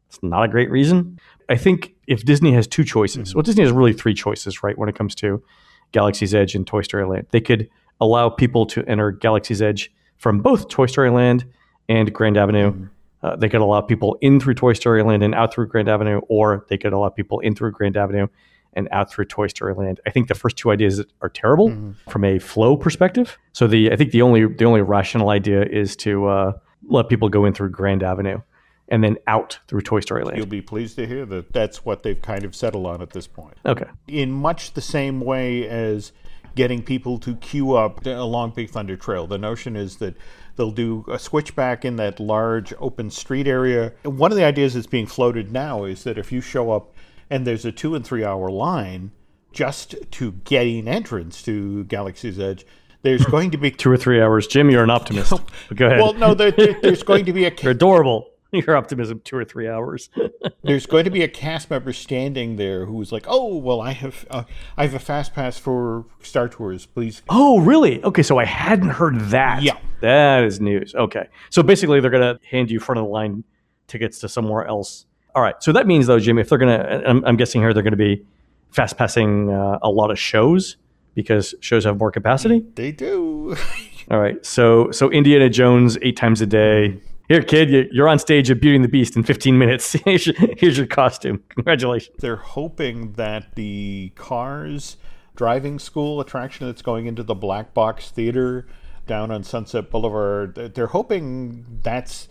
[0.07, 1.19] It's not a great reason.
[1.49, 4.77] I think if Disney has two choices, well, Disney has really three choices, right?
[4.77, 5.43] When it comes to
[5.91, 7.69] Galaxy's Edge and Toy Story Land, they could
[8.01, 11.45] allow people to enter Galaxy's Edge from both Toy Story Land
[11.87, 12.71] and Grand Avenue.
[12.71, 12.85] Mm-hmm.
[13.23, 16.21] Uh, they could allow people in through Toy Story Land and out through Grand Avenue,
[16.29, 18.27] or they could allow people in through Grand Avenue
[18.73, 19.99] and out through Toy Story Land.
[20.05, 21.91] I think the first two ideas are terrible mm-hmm.
[22.09, 23.37] from a flow perspective.
[23.53, 26.51] So the I think the only the only rational idea is to uh,
[26.87, 28.41] let people go in through Grand Avenue
[28.87, 30.37] and then out through Toy Story Land.
[30.37, 33.27] You'll be pleased to hear that that's what they've kind of settled on at this
[33.27, 33.57] point.
[33.65, 33.85] Okay.
[34.07, 36.11] In much the same way as
[36.55, 40.15] getting people to queue up along Big Thunder Trail, the notion is that
[40.55, 43.93] they'll do a switchback in that large open street area.
[44.03, 46.93] And one of the ideas that's being floated now is that if you show up
[47.29, 49.11] and there's a two and three hour line
[49.51, 52.65] just to getting entrance to Galaxy's Edge,
[53.01, 54.47] there's going to be two or three hours.
[54.47, 55.33] Jim, you're an optimist.
[55.75, 55.99] Go ahead.
[55.99, 57.53] Well, no, there, there's going to be a.
[57.61, 58.29] You're adorable.
[58.67, 60.09] your optimism two or three hours.
[60.63, 64.25] There's going to be a cast member standing there who's like, "Oh, well, I have
[64.29, 64.43] uh,
[64.77, 68.03] I have a fast pass for Star Tours, please." Oh, really?
[68.03, 69.63] Okay, so I hadn't heard that.
[69.63, 70.95] Yeah, that is news.
[70.95, 73.43] Okay, so basically, they're going to hand you front of the line
[73.87, 75.05] tickets to somewhere else.
[75.35, 77.73] All right, so that means though, Jim, if they're going to, I'm, I'm, guessing here
[77.73, 78.25] they're going to be
[78.71, 80.77] fast passing uh, a lot of shows
[81.13, 82.65] because shows have more capacity.
[82.75, 83.55] They do.
[84.11, 88.51] All right, so so Indiana Jones eight times a day here, kid, you're on stage
[88.51, 89.93] at Beauty and the Beast in 15 minutes.
[90.05, 91.43] here's, your, here's your costume.
[91.49, 92.15] Congratulations.
[92.19, 94.97] They're hoping that the Cars
[95.35, 98.67] driving school attraction that's going into the Black Box Theater
[99.05, 102.27] down on Sunset Boulevard, they're hoping that's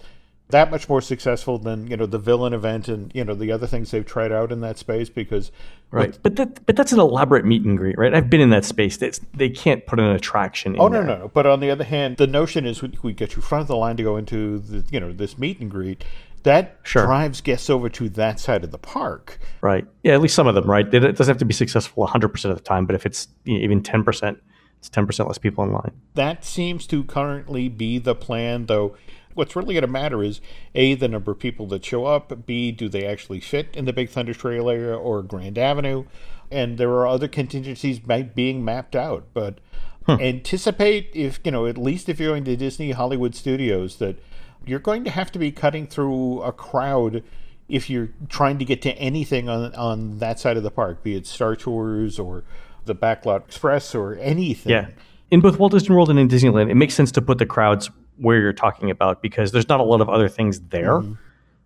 [0.48, 3.66] that much more successful than you know the villain event and you know the other
[3.66, 5.50] things they've tried out in that space because
[5.90, 6.18] right.
[6.22, 8.14] but that, but that's an elaborate meet and greet right?
[8.14, 8.96] I've been in that space.
[8.96, 11.30] That's, they can't put an attraction oh no no no.
[11.32, 13.76] But on the other hand the notion is we, we get you front of the
[13.76, 16.04] line to go into the you know this meet and greet.
[16.42, 17.06] That sure.
[17.06, 19.38] drives guests over to that side of the park.
[19.62, 19.86] Right.
[20.02, 20.92] Yeah at least some of them right?
[20.92, 23.64] It doesn't have to be successful 100% of the time but if it's you know,
[23.64, 24.36] even 10%
[24.78, 25.92] It's 10% less people in line.
[26.12, 28.96] That seems to currently be the plan, though.
[29.34, 30.40] What's really going to matter is
[30.74, 33.92] A, the number of people that show up, B, do they actually fit in the
[33.92, 36.04] Big Thunder Trail area or Grand Avenue?
[36.50, 39.26] And there are other contingencies being mapped out.
[39.34, 39.58] But
[40.06, 40.12] hmm.
[40.12, 44.16] anticipate, if, you know, at least if you're going to Disney Hollywood Studios, that
[44.64, 47.22] you're going to have to be cutting through a crowd
[47.68, 51.16] if you're trying to get to anything on, on that side of the park, be
[51.16, 52.44] it Star Tours or
[52.84, 54.70] the Backlot Express or anything.
[54.70, 54.88] Yeah.
[55.30, 57.90] In both Walt Disney World and in Disneyland, it makes sense to put the crowds
[58.16, 61.14] where you're talking about because there's not a lot of other things there mm-hmm.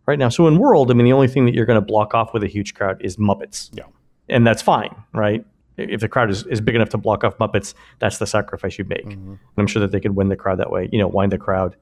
[0.06, 0.28] right now.
[0.28, 2.42] So in World, I mean, the only thing that you're going to block off with
[2.42, 3.70] a huge crowd is Muppets.
[3.72, 3.84] Yeah.
[4.28, 5.44] And that's fine, right?
[5.76, 8.84] If the crowd is, is big enough to block off Muppets, that's the sacrifice you
[8.84, 9.06] make.
[9.06, 9.30] Mm-hmm.
[9.30, 11.38] And I'm sure that they could win the crowd that way, you know, wind the
[11.38, 11.76] crowd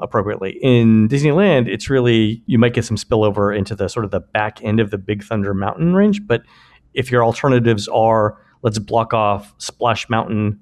[0.00, 0.58] appropriately.
[0.62, 4.62] In Disneyland, it's really, you might get some spillover into the sort of the back
[4.62, 6.26] end of the Big Thunder Mountain range.
[6.26, 6.42] But
[6.94, 10.60] if your alternatives are, let's block off Splash Mountain,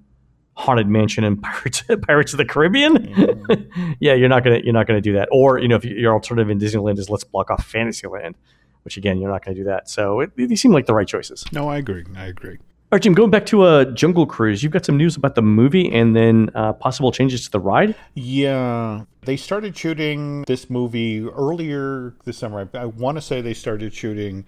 [0.56, 2.94] Haunted Mansion, and Pirates Pirates of the Caribbean.
[2.94, 3.92] Mm-hmm.
[4.00, 5.28] yeah, you're not gonna you're not gonna do that.
[5.30, 8.36] Or you know, if your alternative in Disneyland is let's block off Fantasyland,
[8.82, 9.88] which again you're not gonna do that.
[9.88, 11.44] So it, these seem like the right choices.
[11.52, 12.04] No, I agree.
[12.16, 12.58] I agree.
[12.92, 13.14] All right, Jim.
[13.14, 16.14] Going back to a uh, Jungle Cruise, you've got some news about the movie and
[16.14, 17.96] then uh, possible changes to the ride.
[18.14, 22.70] Yeah, they started shooting this movie earlier this summer.
[22.72, 24.46] I, I want to say they started shooting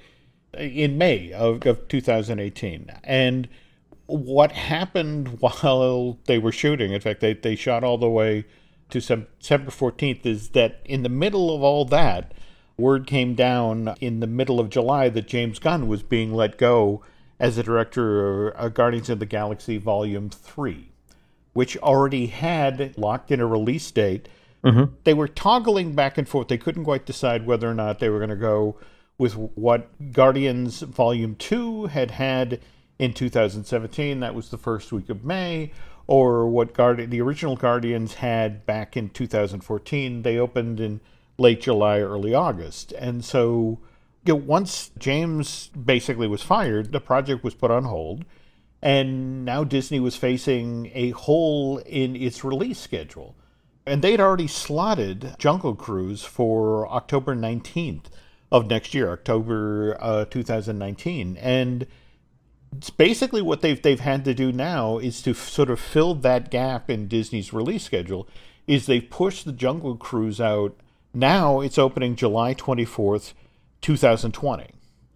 [0.57, 3.49] in May of, of 2018, and
[4.09, 8.45] what happened while they were shooting, in fact, they, they shot all the way
[8.91, 12.33] to September 14th, is that in the middle of all that,
[12.79, 17.03] word came down in the middle of July that James Gunn was being let go
[17.39, 20.91] as the director of Guardians of the Galaxy Volume 3,
[21.53, 24.29] which already had locked in a release date.
[24.65, 24.95] Mm-hmm.
[25.05, 26.49] They were toggling back and forth.
[26.49, 28.79] They couldn't quite decide whether or not they were going to go
[29.19, 32.61] with what Guardians Volume 2 had had
[32.99, 34.21] in 2017.
[34.21, 35.73] That was the first week of May.
[36.07, 40.23] Or what Guardi- the original Guardians had back in 2014.
[40.23, 41.01] They opened in
[41.37, 42.93] late July, early August.
[42.93, 43.79] And so
[44.25, 48.25] you know, once James basically was fired, the project was put on hold.
[48.81, 53.35] And now Disney was facing a hole in its release schedule.
[53.87, 58.05] And they'd already slotted Jungle Cruise for October 19th
[58.53, 61.37] of next year, October uh, 2019.
[61.39, 61.87] And
[62.77, 66.15] it's basically what they've they've had to do now is to f- sort of fill
[66.17, 68.29] that gap in Disney's release schedule.
[68.67, 70.77] Is they've pushed the Jungle Cruise out.
[71.15, 73.33] Now it's opening July 24th,
[73.81, 74.67] 2020.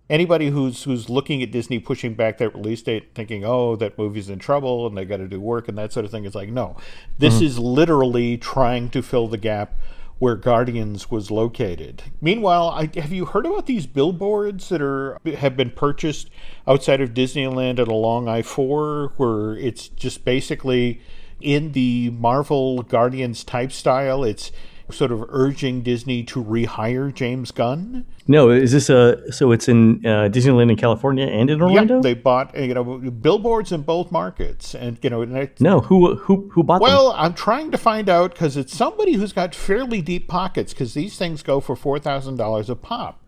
[0.09, 4.31] Anybody who's who's looking at Disney pushing back that release date, thinking, "Oh, that movie's
[4.31, 6.49] in trouble and they got to do work and that sort of thing," is like,
[6.49, 6.77] no,
[7.19, 7.45] this mm-hmm.
[7.45, 9.75] is literally trying to fill the gap
[10.19, 12.05] where Guardians was located.
[12.21, 16.31] Meanwhile, I, have you heard about these billboards that are have been purchased
[16.67, 21.01] outside of Disneyland and along I-4 where it's just basically
[21.41, 24.23] in the Marvel Guardians type style.
[24.23, 24.53] It's
[24.93, 28.07] sort of urging Disney to rehire James Gunn.
[28.27, 31.97] No, is this a so it's in uh, Disneyland in California and in Orlando?
[31.97, 35.49] Yeah, they bought you know billboards in both markets, and you know.
[35.61, 37.17] no, who who who bought well, them?
[37.17, 40.95] Well, I'm trying to find out because it's somebody who's got fairly deep pockets because
[40.95, 43.21] these things go for four thousand dollars a pop.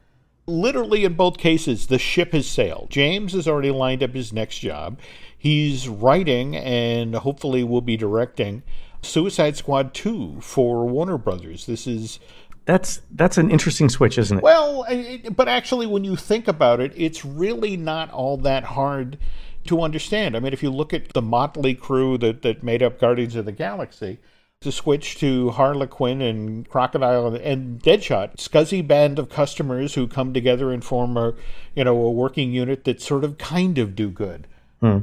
[0.46, 2.90] Literally, in both cases, the ship has sailed.
[2.90, 4.98] James has already lined up his next job.
[5.36, 8.62] He's writing and hopefully will be directing
[9.04, 11.66] Suicide Squad 2 for Warner Brothers.
[11.66, 12.18] This is
[12.64, 14.42] that's that's an interesting switch, isn't it?
[14.42, 14.86] Well,
[15.32, 19.18] but actually when you think about it, it's really not all that hard
[19.66, 20.36] to understand.
[20.36, 23.44] I mean, if you look at the motley crew that that made up Guardians of
[23.44, 24.18] the Galaxy,
[24.64, 30.32] to switch to Harley Quinn and Crocodile and Deadshot, scuzzy band of customers who come
[30.32, 31.34] together and form a,
[31.74, 34.46] you know, a working unit that sort of kind of do good.
[34.80, 35.00] Hmm.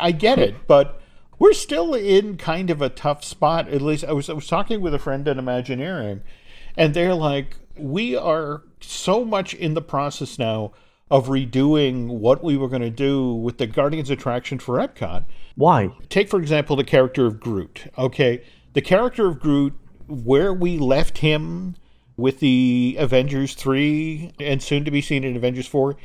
[0.00, 1.01] I get it, but
[1.42, 3.66] we're still in kind of a tough spot.
[3.66, 6.22] At least I was I was talking with a friend at Imagineering,
[6.76, 10.70] and they're like, we are so much in the process now
[11.10, 15.24] of redoing what we were going to do with the Guardians attraction for Epcot.
[15.56, 15.90] Why?
[16.08, 17.92] Take for example the character of Groot.
[17.98, 19.74] Okay, the character of Groot,
[20.06, 21.74] where we left him
[22.16, 25.96] with the Avengers 3 and soon to be seen in Avengers 4,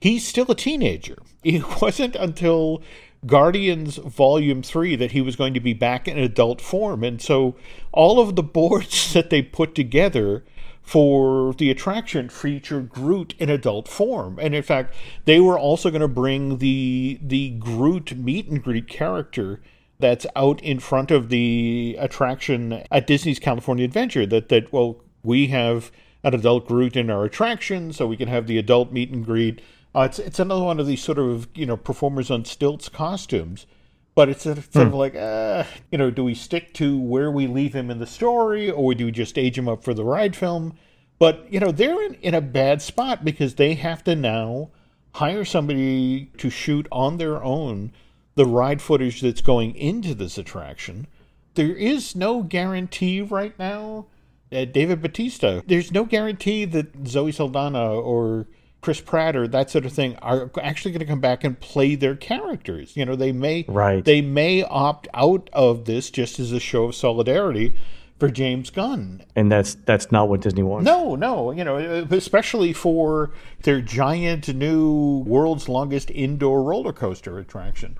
[0.00, 1.18] he's still a teenager.
[1.44, 2.82] It wasn't until
[3.26, 7.04] Guardians Volume 3 that he was going to be back in adult form.
[7.04, 7.56] And so
[7.92, 10.44] all of the boards that they put together
[10.82, 14.38] for the attraction featured Groot in adult form.
[14.40, 18.88] And in fact, they were also going to bring the the Groot meet and greet
[18.88, 19.60] character
[19.98, 25.48] that's out in front of the attraction at Disney's California Adventure that that well we
[25.48, 25.92] have
[26.24, 29.60] an adult Groot in our attraction so we can have the adult meet and greet
[29.94, 33.66] uh, it's it's another one of these sort of you know performers on stilts costumes,
[34.14, 37.46] But it's sort of, of like, uh, you know, do we stick to where we
[37.46, 40.36] leave him in the story, or do we just age him up for the ride
[40.36, 40.74] film?
[41.18, 44.70] But you know, they're in, in a bad spot because they have to now
[45.14, 47.92] hire somebody to shoot on their own
[48.34, 51.06] the ride footage that's going into this attraction.
[51.54, 54.06] There is no guarantee right now.
[54.52, 58.46] Uh, David Bautista, there's no guarantee that Zoe Saldana or
[58.80, 61.94] Chris Pratt or that sort of thing are actually going to come back and play
[61.94, 62.96] their characters.
[62.96, 64.04] You know, they may Right.
[64.04, 67.74] they may opt out of this just as a show of solidarity
[68.18, 69.22] for James Gunn.
[69.36, 70.84] And that's that's not what Disney wants.
[70.86, 77.38] No, no, you know, uh, especially for their giant new world's longest indoor roller coaster
[77.38, 77.96] attraction.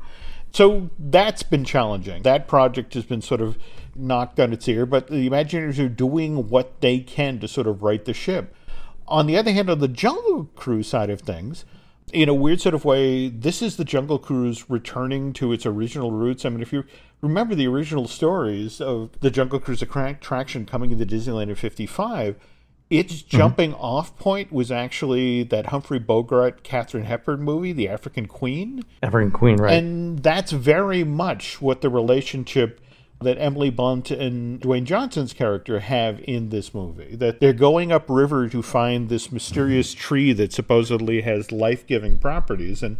[0.52, 2.22] So that's been challenging.
[2.22, 3.56] That project has been sort of
[3.94, 7.82] knocked on its ear, but the Imagineers are doing what they can to sort of
[7.82, 8.54] right the ship.
[9.10, 11.64] On the other hand, on the Jungle Cruise side of things,
[12.12, 16.10] in a weird sort of way, this is the Jungle Cruise returning to its original
[16.10, 16.44] roots.
[16.44, 16.84] I mean, if you
[17.20, 22.36] remember the original stories of the Jungle Cruise attraction coming into Disneyland in 55,
[22.88, 23.36] its mm-hmm.
[23.36, 28.82] jumping off point was actually that Humphrey Bogart, Katharine Hepburn movie, The African Queen.
[29.02, 29.74] African Queen, right?
[29.74, 32.80] And that's very much what the relationship
[33.22, 37.14] that Emily Blunt and Dwayne Johnson's character have in this movie.
[37.16, 40.00] That they're going upriver to find this mysterious mm-hmm.
[40.00, 42.82] tree that supposedly has life giving properties.
[42.82, 42.96] And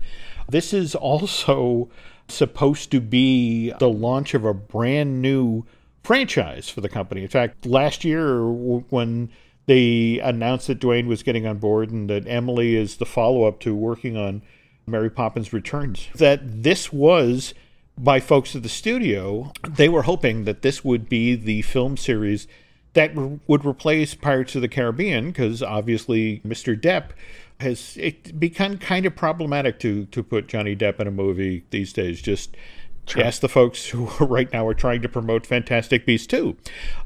[0.49, 1.89] this is also
[2.29, 5.65] supposed to be the launch of a brand new
[6.03, 7.23] franchise for the company.
[7.23, 9.31] In fact, last year when
[9.67, 13.61] they announced that Dwayne was getting on board and that Emily is the follow up
[13.61, 14.43] to working on
[14.87, 17.55] Mary Poppins Returns, that this was
[18.03, 19.53] by folks at the studio.
[19.69, 22.47] They were hoping that this would be the film series
[22.95, 26.81] that r- would replace Pirates of the Caribbean because obviously Mr.
[26.81, 27.11] Depp
[27.61, 31.93] has it become kind of problematic to to put Johnny Depp in a movie these
[31.93, 32.23] days.
[32.23, 32.57] Just
[33.17, 36.57] ask the folks who right now are trying to promote Fantastic Beasts 2.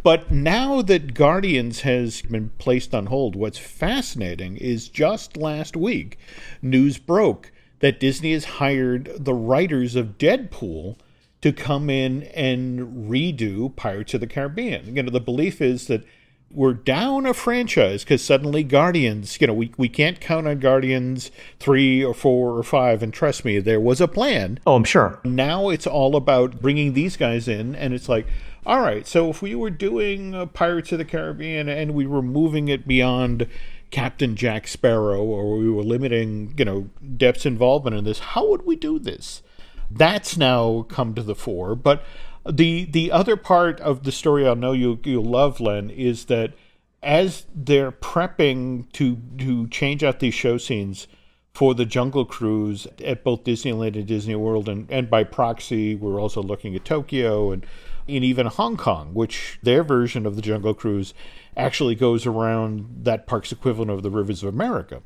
[0.02, 6.18] But now that Guardians has been placed on hold, what's fascinating is just last week,
[6.62, 7.50] news broke
[7.84, 10.96] that Disney has hired the writers of Deadpool
[11.42, 14.96] to come in and redo Pirates of the Caribbean.
[14.96, 16.02] You know, the belief is that
[16.50, 21.30] we're down a franchise because suddenly Guardians, you know, we, we can't count on Guardians
[21.60, 23.02] three or four or five.
[23.02, 24.60] And trust me, there was a plan.
[24.66, 25.20] oh, I'm sure.
[25.22, 28.26] Now it's all about bringing these guys in, and it's like,
[28.64, 32.22] all right, so if we were doing uh, Pirates of the Caribbean and we were
[32.22, 33.46] moving it beyond
[33.94, 38.66] Captain Jack Sparrow, or we were limiting, you know, Depp's involvement in this, how would
[38.66, 39.40] we do this?
[39.88, 41.76] That's now come to the fore.
[41.76, 42.02] But
[42.44, 46.54] the the other part of the story I know you you'll love, Len, is that
[47.04, 51.07] as they're prepping to to change out these show scenes
[51.54, 56.20] for the Jungle Cruise at both Disneyland and Disney World, and, and by proxy, we're
[56.20, 57.64] also looking at Tokyo and,
[58.08, 61.14] and even Hong Kong, which their version of the Jungle Cruise
[61.56, 65.02] actually goes around that park's equivalent of the Rivers of America.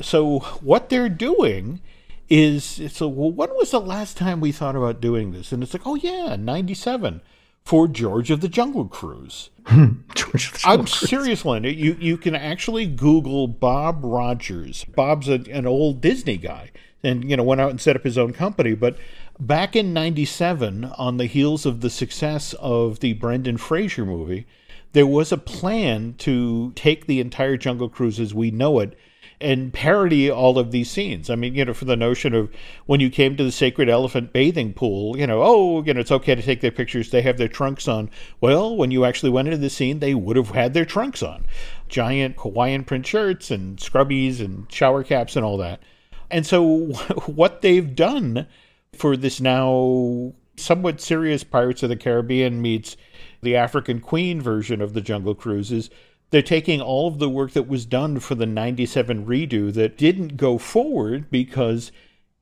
[0.00, 1.80] So what they're doing
[2.28, 5.74] is so well when was the last time we thought about doing this and it's
[5.74, 7.20] like oh yeah 97
[7.64, 9.50] for george of the jungle cruise
[10.14, 11.08] George of the i'm Cruise.
[11.08, 11.72] serious Linda.
[11.72, 16.70] you you can actually google bob rogers bob's a, an old disney guy
[17.02, 18.96] and you know went out and set up his own company but
[19.38, 24.46] back in 97 on the heels of the success of the brendan fraser movie
[24.92, 28.96] there was a plan to take the entire jungle cruise as we know it
[29.42, 31.28] and parody all of these scenes.
[31.28, 32.50] I mean, you know, for the notion of
[32.86, 36.12] when you came to the Sacred Elephant bathing pool, you know, oh, you know, it's
[36.12, 37.10] okay to take their pictures.
[37.10, 38.10] They have their trunks on.
[38.40, 41.44] Well, when you actually went into the scene, they would have had their trunks on.
[41.88, 45.82] Giant Hawaiian print shirts and scrubbies and shower caps and all that.
[46.30, 46.64] And so,
[47.26, 48.46] what they've done
[48.94, 52.96] for this now somewhat serious Pirates of the Caribbean meets
[53.42, 55.90] the African Queen version of the Jungle Cruise is
[56.32, 60.36] they're taking all of the work that was done for the 97 redo that didn't
[60.36, 61.92] go forward because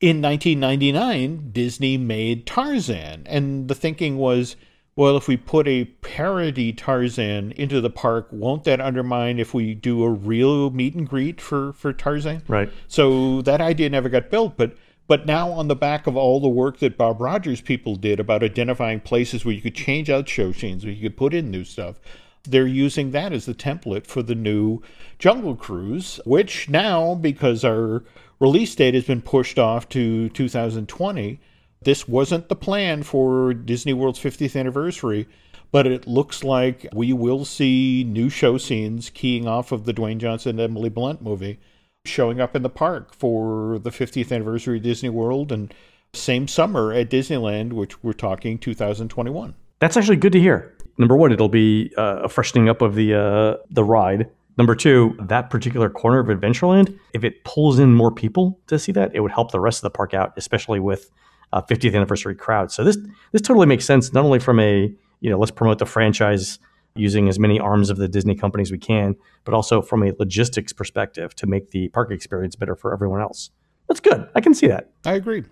[0.00, 4.56] in 1999 Disney made Tarzan and the thinking was
[4.96, 9.74] well if we put a parody Tarzan into the park won't that undermine if we
[9.74, 12.70] do a real meet and greet for for Tarzan Right.
[12.88, 14.76] so that idea never got built, but
[15.06, 18.44] but now on the back of all the work that Bob Rogers people did about
[18.44, 21.64] identifying places where you could change out show scenes, where you could put in new
[21.64, 21.98] stuff,
[22.44, 24.82] they're using that as the template for the new
[25.18, 28.04] Jungle Cruise, which now because our
[28.38, 31.40] release date has been pushed off to 2020,
[31.82, 35.28] this wasn't the plan for Disney World's 50th anniversary.
[35.72, 40.18] But it looks like we will see new show scenes keying off of the Dwayne
[40.18, 41.60] Johnson and Emily Blunt movie
[42.04, 45.72] showing up in the park for the 50th anniversary of Disney World and
[46.12, 49.54] same summer at Disneyland, which we're talking 2021.
[49.78, 50.76] That's actually good to hear.
[51.00, 54.28] Number one, it'll be uh, a freshening up of the uh, the ride.
[54.58, 58.92] Number two, that particular corner of Adventureland, if it pulls in more people to see
[58.92, 61.10] that, it would help the rest of the park out, especially with
[61.54, 62.70] uh, 50th anniversary crowd.
[62.70, 62.98] So this
[63.32, 66.58] this totally makes sense, not only from a you know let's promote the franchise
[66.94, 70.12] using as many arms of the Disney company as we can, but also from a
[70.18, 73.48] logistics perspective to make the park experience better for everyone else.
[73.88, 74.28] That's good.
[74.34, 74.90] I can see that.
[75.06, 75.44] I agree.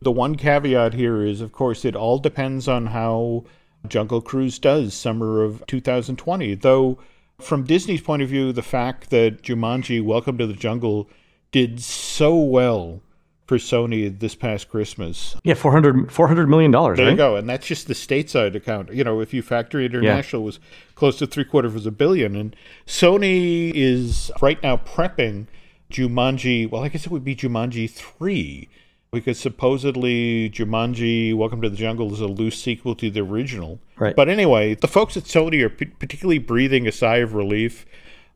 [0.00, 3.44] The one caveat here is, of course, it all depends on how
[3.88, 6.54] Jungle Cruise does summer of 2020.
[6.54, 6.98] Though,
[7.40, 11.08] from Disney's point of view, the fact that Jumanji Welcome to the Jungle
[11.50, 13.02] did so well
[13.46, 15.36] for Sony this past Christmas.
[15.42, 16.70] Yeah, 400, $400 million.
[16.70, 17.10] There right?
[17.10, 17.36] you go.
[17.36, 18.94] And that's just the stateside account.
[18.94, 20.46] You know, if you factor international, yeah.
[20.46, 20.60] was
[20.94, 22.36] close to three quarters of a billion.
[22.36, 22.56] And
[22.86, 25.48] Sony is right now prepping
[25.90, 26.70] Jumanji.
[26.70, 28.68] Well, I guess it would be Jumanji 3
[29.12, 33.78] because supposedly Jumanji Welcome to the Jungle is a loose sequel to the original.
[33.98, 34.16] Right.
[34.16, 37.84] But anyway, the folks at Sony are p- particularly breathing a sigh of relief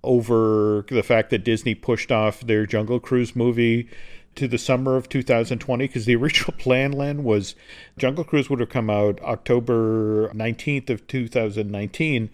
[0.04, 3.88] over the fact that Disney pushed off their Jungle Cruise movie
[4.34, 7.54] to the summer of 2020 because the original plan, Len, was
[7.96, 12.28] Jungle Cruise would have come out October 19th of 2019.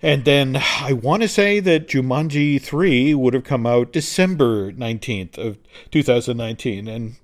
[0.00, 5.36] And then I want to say that Jumanji 3 would have come out December 19th
[5.36, 5.58] of
[5.90, 6.86] 2019.
[6.86, 7.16] And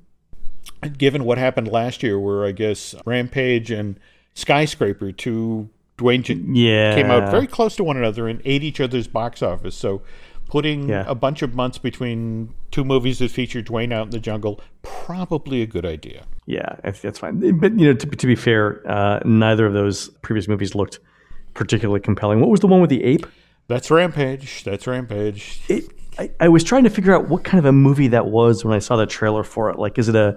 [0.98, 3.98] given what happened last year, where I guess Rampage and
[4.34, 6.94] Skyscraper, two Dwayne yeah.
[6.94, 9.74] came out very close to one another and ate each other's box office.
[9.74, 10.02] So
[10.46, 11.04] putting yeah.
[11.06, 15.62] a bunch of months between two movies that feature Dwayne out in the jungle probably
[15.62, 16.24] a good idea.
[16.46, 17.58] Yeah, that's fine.
[17.58, 20.98] But you know, to, to be fair, uh, neither of those previous movies looked
[21.54, 22.40] particularly compelling.
[22.40, 23.26] What was the one with the ape?
[23.72, 24.64] That's Rampage.
[24.64, 25.62] That's Rampage.
[25.66, 25.84] It,
[26.18, 28.74] I, I was trying to figure out what kind of a movie that was when
[28.74, 29.78] I saw the trailer for it.
[29.78, 30.36] Like, is it a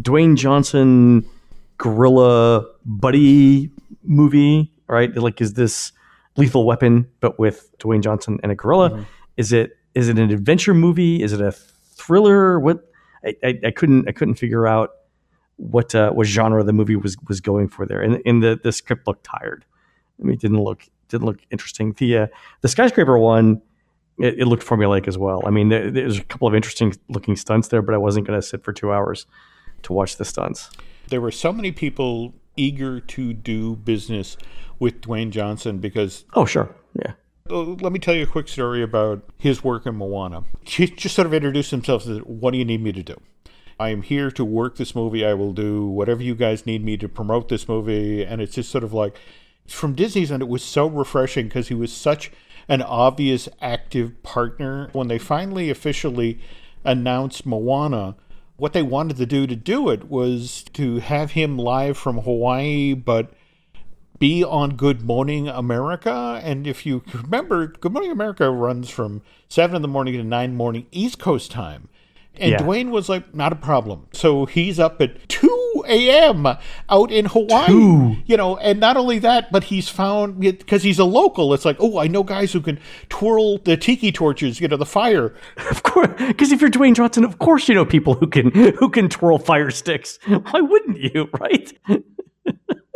[0.00, 1.28] Dwayne Johnson
[1.76, 3.70] gorilla buddy
[4.02, 5.14] movie, right?
[5.14, 5.92] Like, is this
[6.38, 8.92] Lethal Weapon but with Dwayne Johnson and a gorilla?
[8.92, 9.02] Mm-hmm.
[9.36, 11.22] Is it is it an adventure movie?
[11.22, 12.58] Is it a thriller?
[12.58, 12.90] What
[13.22, 14.92] I, I, I couldn't I couldn't figure out
[15.56, 18.72] what uh, what genre the movie was was going for there, and, and the the
[18.72, 19.66] script looked tired.
[20.18, 21.92] I mean, it didn't look didn't look interesting.
[21.92, 22.26] The uh,
[22.60, 23.60] the skyscraper one,
[24.18, 25.42] it, it, looked formulaic as well.
[25.46, 28.40] I mean, there, there's a couple of interesting looking stunts there, but I wasn't going
[28.40, 29.26] to sit for two hours
[29.82, 30.70] to watch the stunts.
[31.08, 34.36] There were so many people eager to do business
[34.78, 36.24] with Dwayne Johnson because.
[36.34, 36.74] Oh, sure.
[36.94, 37.12] Yeah.
[37.48, 40.44] Let me tell you a quick story about his work in Moana.
[40.62, 43.16] He just sort of introduced himself as, What do you need me to do?
[43.80, 45.24] I am here to work this movie.
[45.24, 48.22] I will do whatever you guys need me to promote this movie.
[48.22, 49.16] And it's just sort of like,
[49.70, 52.30] from Disney's end, it was so refreshing because he was such
[52.68, 54.90] an obvious active partner.
[54.92, 56.40] When they finally officially
[56.84, 58.16] announced Moana,
[58.56, 62.94] what they wanted to do to do it was to have him live from Hawaii,
[62.94, 63.32] but
[64.18, 66.40] be on Good Morning America.
[66.44, 70.54] And if you remember, Good Morning America runs from 7 in the morning to 9
[70.54, 71.88] morning East Coast time.
[72.36, 72.58] And yeah.
[72.58, 74.06] Dwayne was like, not a problem.
[74.12, 76.46] So he's up at 2 a.m.
[76.88, 77.66] out in Hawaii.
[77.66, 78.16] Two.
[78.24, 81.76] You know, and not only that, but he's found, because he's a local, it's like,
[81.80, 85.34] oh, I know guys who can twirl the tiki torches, you know, the fire.
[85.70, 86.10] Of course.
[86.18, 89.38] Because if you're Dwayne Johnson, of course you know people who can who can twirl
[89.38, 90.18] fire sticks.
[90.26, 91.72] Why wouldn't you, right?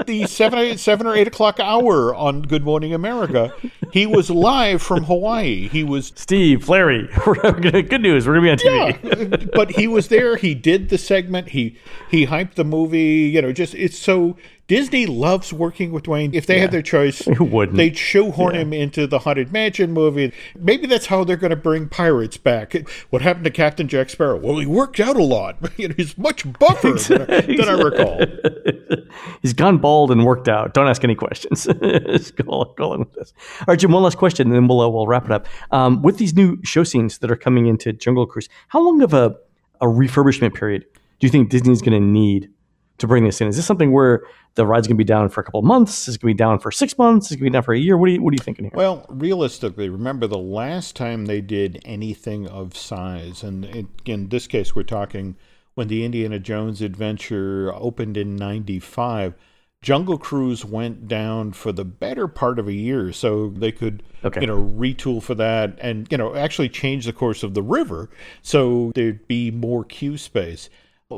[0.06, 3.54] The seven, eight, seven or eight o'clock hour on Good Morning America.
[3.92, 5.68] He was live from Hawaii.
[5.68, 7.08] He was Steve Larry.
[7.24, 8.26] Good news.
[8.26, 9.40] We're gonna be on TV.
[9.40, 10.36] Yeah, but he was there.
[10.36, 11.50] He did the segment.
[11.50, 11.78] He
[12.10, 13.30] he hyped the movie.
[13.32, 14.36] You know, just it's so
[14.66, 16.34] Disney loves working with Dwayne.
[16.34, 16.62] If they yeah.
[16.62, 17.18] had their choice,
[17.72, 18.62] they'd shoehorn yeah.
[18.62, 20.32] him into the Haunted Mansion movie.
[20.58, 22.74] Maybe that's how they're going to bring pirates back.
[23.10, 24.38] What happened to Captain Jack Sparrow?
[24.38, 25.56] Well, he worked out a lot.
[25.76, 27.56] he's much buffer exactly.
[27.56, 29.06] than, I, than, I, recall.
[29.42, 30.72] he's gone bald and worked out.
[30.72, 31.66] Don't ask any questions.
[31.66, 33.34] go, go on with this.
[33.60, 33.92] All right, Jim.
[33.92, 35.46] One last question, and then we'll uh, we'll wrap it up.
[35.72, 39.12] Um, with these new show scenes that are coming into Jungle Cruise, how long of
[39.12, 39.36] a
[39.80, 40.86] a refurbishment period
[41.20, 42.50] do you think Disney's going to need
[42.98, 43.48] to bring this in?
[43.48, 44.22] Is this something where
[44.54, 46.06] the ride's going to be down for a couple of months?
[46.08, 47.26] Is it going to be down for six months?
[47.26, 47.96] Is it going to be down for a year?
[47.96, 48.72] What are you, what are you thinking here?
[48.74, 54.46] Well, realistically, remember the last time they did anything of size, and it, in this
[54.46, 55.36] case, we're talking
[55.74, 59.34] when the Indiana Jones adventure opened in 95.
[59.82, 64.40] Jungle Cruise went down for the better part of a year, so they could, okay.
[64.40, 68.08] you know, retool for that, and you know, actually change the course of the river,
[68.40, 70.70] so there'd be more queue space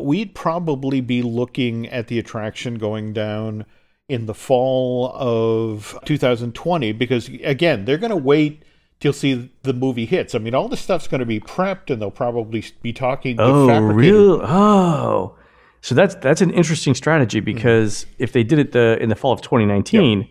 [0.04, 3.66] we'd probably be looking at the attraction going down
[4.08, 8.62] in the fall of 2020 because again they're going to wait
[9.00, 10.34] till see the movie hits.
[10.34, 13.78] I mean all this stuff's going to be prepped and they'll probably be talking oh
[13.80, 14.40] real?
[14.42, 15.36] Oh.
[15.80, 17.44] So that's that's an interesting strategy mm-hmm.
[17.44, 20.28] because if they did it the in the fall of 2019,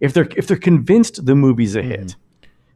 [0.00, 1.90] if they're if they're convinced the movie's a mm-hmm.
[1.90, 2.16] hit,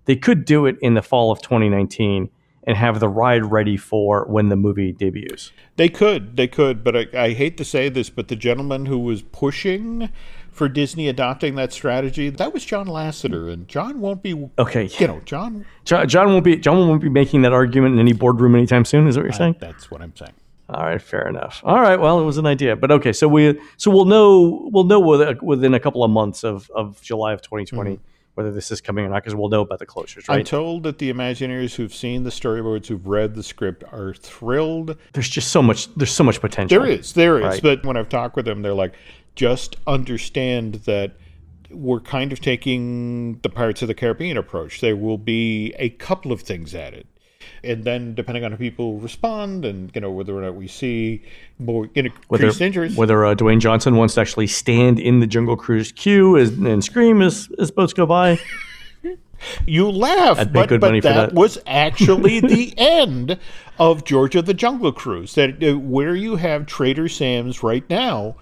[0.04, 2.30] they could do it in the fall of 2019
[2.64, 5.50] and have the ride ready for when the movie debuts.
[5.76, 8.98] They could, they could, but I, I hate to say this, but the gentleman who
[8.98, 10.10] was pushing
[10.50, 15.06] for Disney adopting that strategy, that was John Lasseter, and John won't be Okay, You
[15.08, 15.64] know, John.
[15.84, 19.08] John, John won't be John won't be making that argument in any boardroom anytime soon.
[19.08, 19.56] Is what you're saying?
[19.58, 20.34] That's what I'm saying.
[20.68, 21.60] All right, fair enough.
[21.64, 23.12] All right, well, it was an idea, but okay.
[23.12, 27.00] So we so we'll know we'll know within, within a couple of months of, of
[27.02, 27.98] July of 2020
[28.34, 30.98] whether this is coming or not because we'll know about the closures, I'm told that
[30.98, 34.96] the Imagineers who've seen the storyboards, who've read the script, are thrilled.
[35.12, 36.80] there's just so much there's so much potential.
[36.80, 37.44] There is, there is.
[37.44, 37.62] Right.
[37.62, 38.94] But when I've talked with them, they're like,
[39.34, 41.12] just understand that
[41.70, 44.80] we're kind of taking the Pirates of the Caribbean approach.
[44.80, 47.06] There will be a couple of things added.
[47.64, 51.22] And then, depending on how people respond, and you know whether or not we see
[51.58, 55.26] more you whether increased injuries, whether uh, Dwayne Johnson wants to actually stand in the
[55.26, 58.38] Jungle Cruise queue as, and scream as, as boats go by.
[59.66, 61.34] You laugh, I'd but, good but money for that, that.
[61.34, 63.38] was actually the end
[63.78, 65.34] of George of the Jungle Cruise.
[65.34, 68.36] That uh, where you have Trader Sam's right now,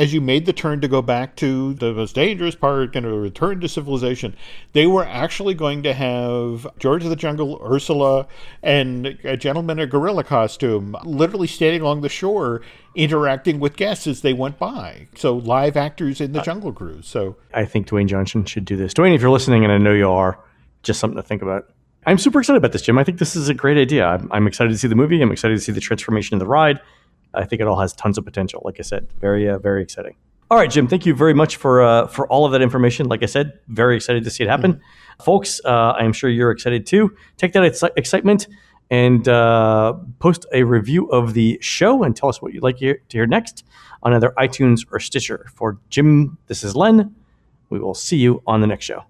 [0.00, 3.12] as you made the turn to go back to the most dangerous part, going to
[3.12, 4.34] return to civilization,
[4.72, 8.26] they were actually going to have George of the Jungle, Ursula,
[8.62, 12.62] and a gentleman in a gorilla costume, literally standing along the shore,
[12.94, 15.06] interacting with guests as they went by.
[15.16, 17.06] So live actors in the Jungle Cruise.
[17.06, 18.94] So I think Dwayne Johnson should do this.
[18.94, 20.42] Dwayne, if you're listening, and I know you are,
[20.82, 21.70] just something to think about.
[22.06, 22.96] I'm super excited about this, Jim.
[22.96, 24.06] I think this is a great idea.
[24.06, 25.20] I'm, I'm excited to see the movie.
[25.20, 26.80] I'm excited to see the transformation of the ride.
[27.34, 28.62] I think it all has tons of potential.
[28.64, 30.16] Like I said, very, uh, very exciting.
[30.50, 30.88] All right, Jim.
[30.88, 33.06] Thank you very much for uh, for all of that information.
[33.06, 34.80] Like I said, very excited to see it happen,
[35.22, 35.60] folks.
[35.64, 37.14] Uh, I am sure you're excited too.
[37.36, 38.48] Take that exci- excitement
[38.90, 42.98] and uh, post a review of the show and tell us what you'd like to
[43.08, 43.64] hear next
[44.02, 45.46] on either iTunes or Stitcher.
[45.54, 47.14] For Jim, this is Len.
[47.68, 49.04] We will see you on the next show.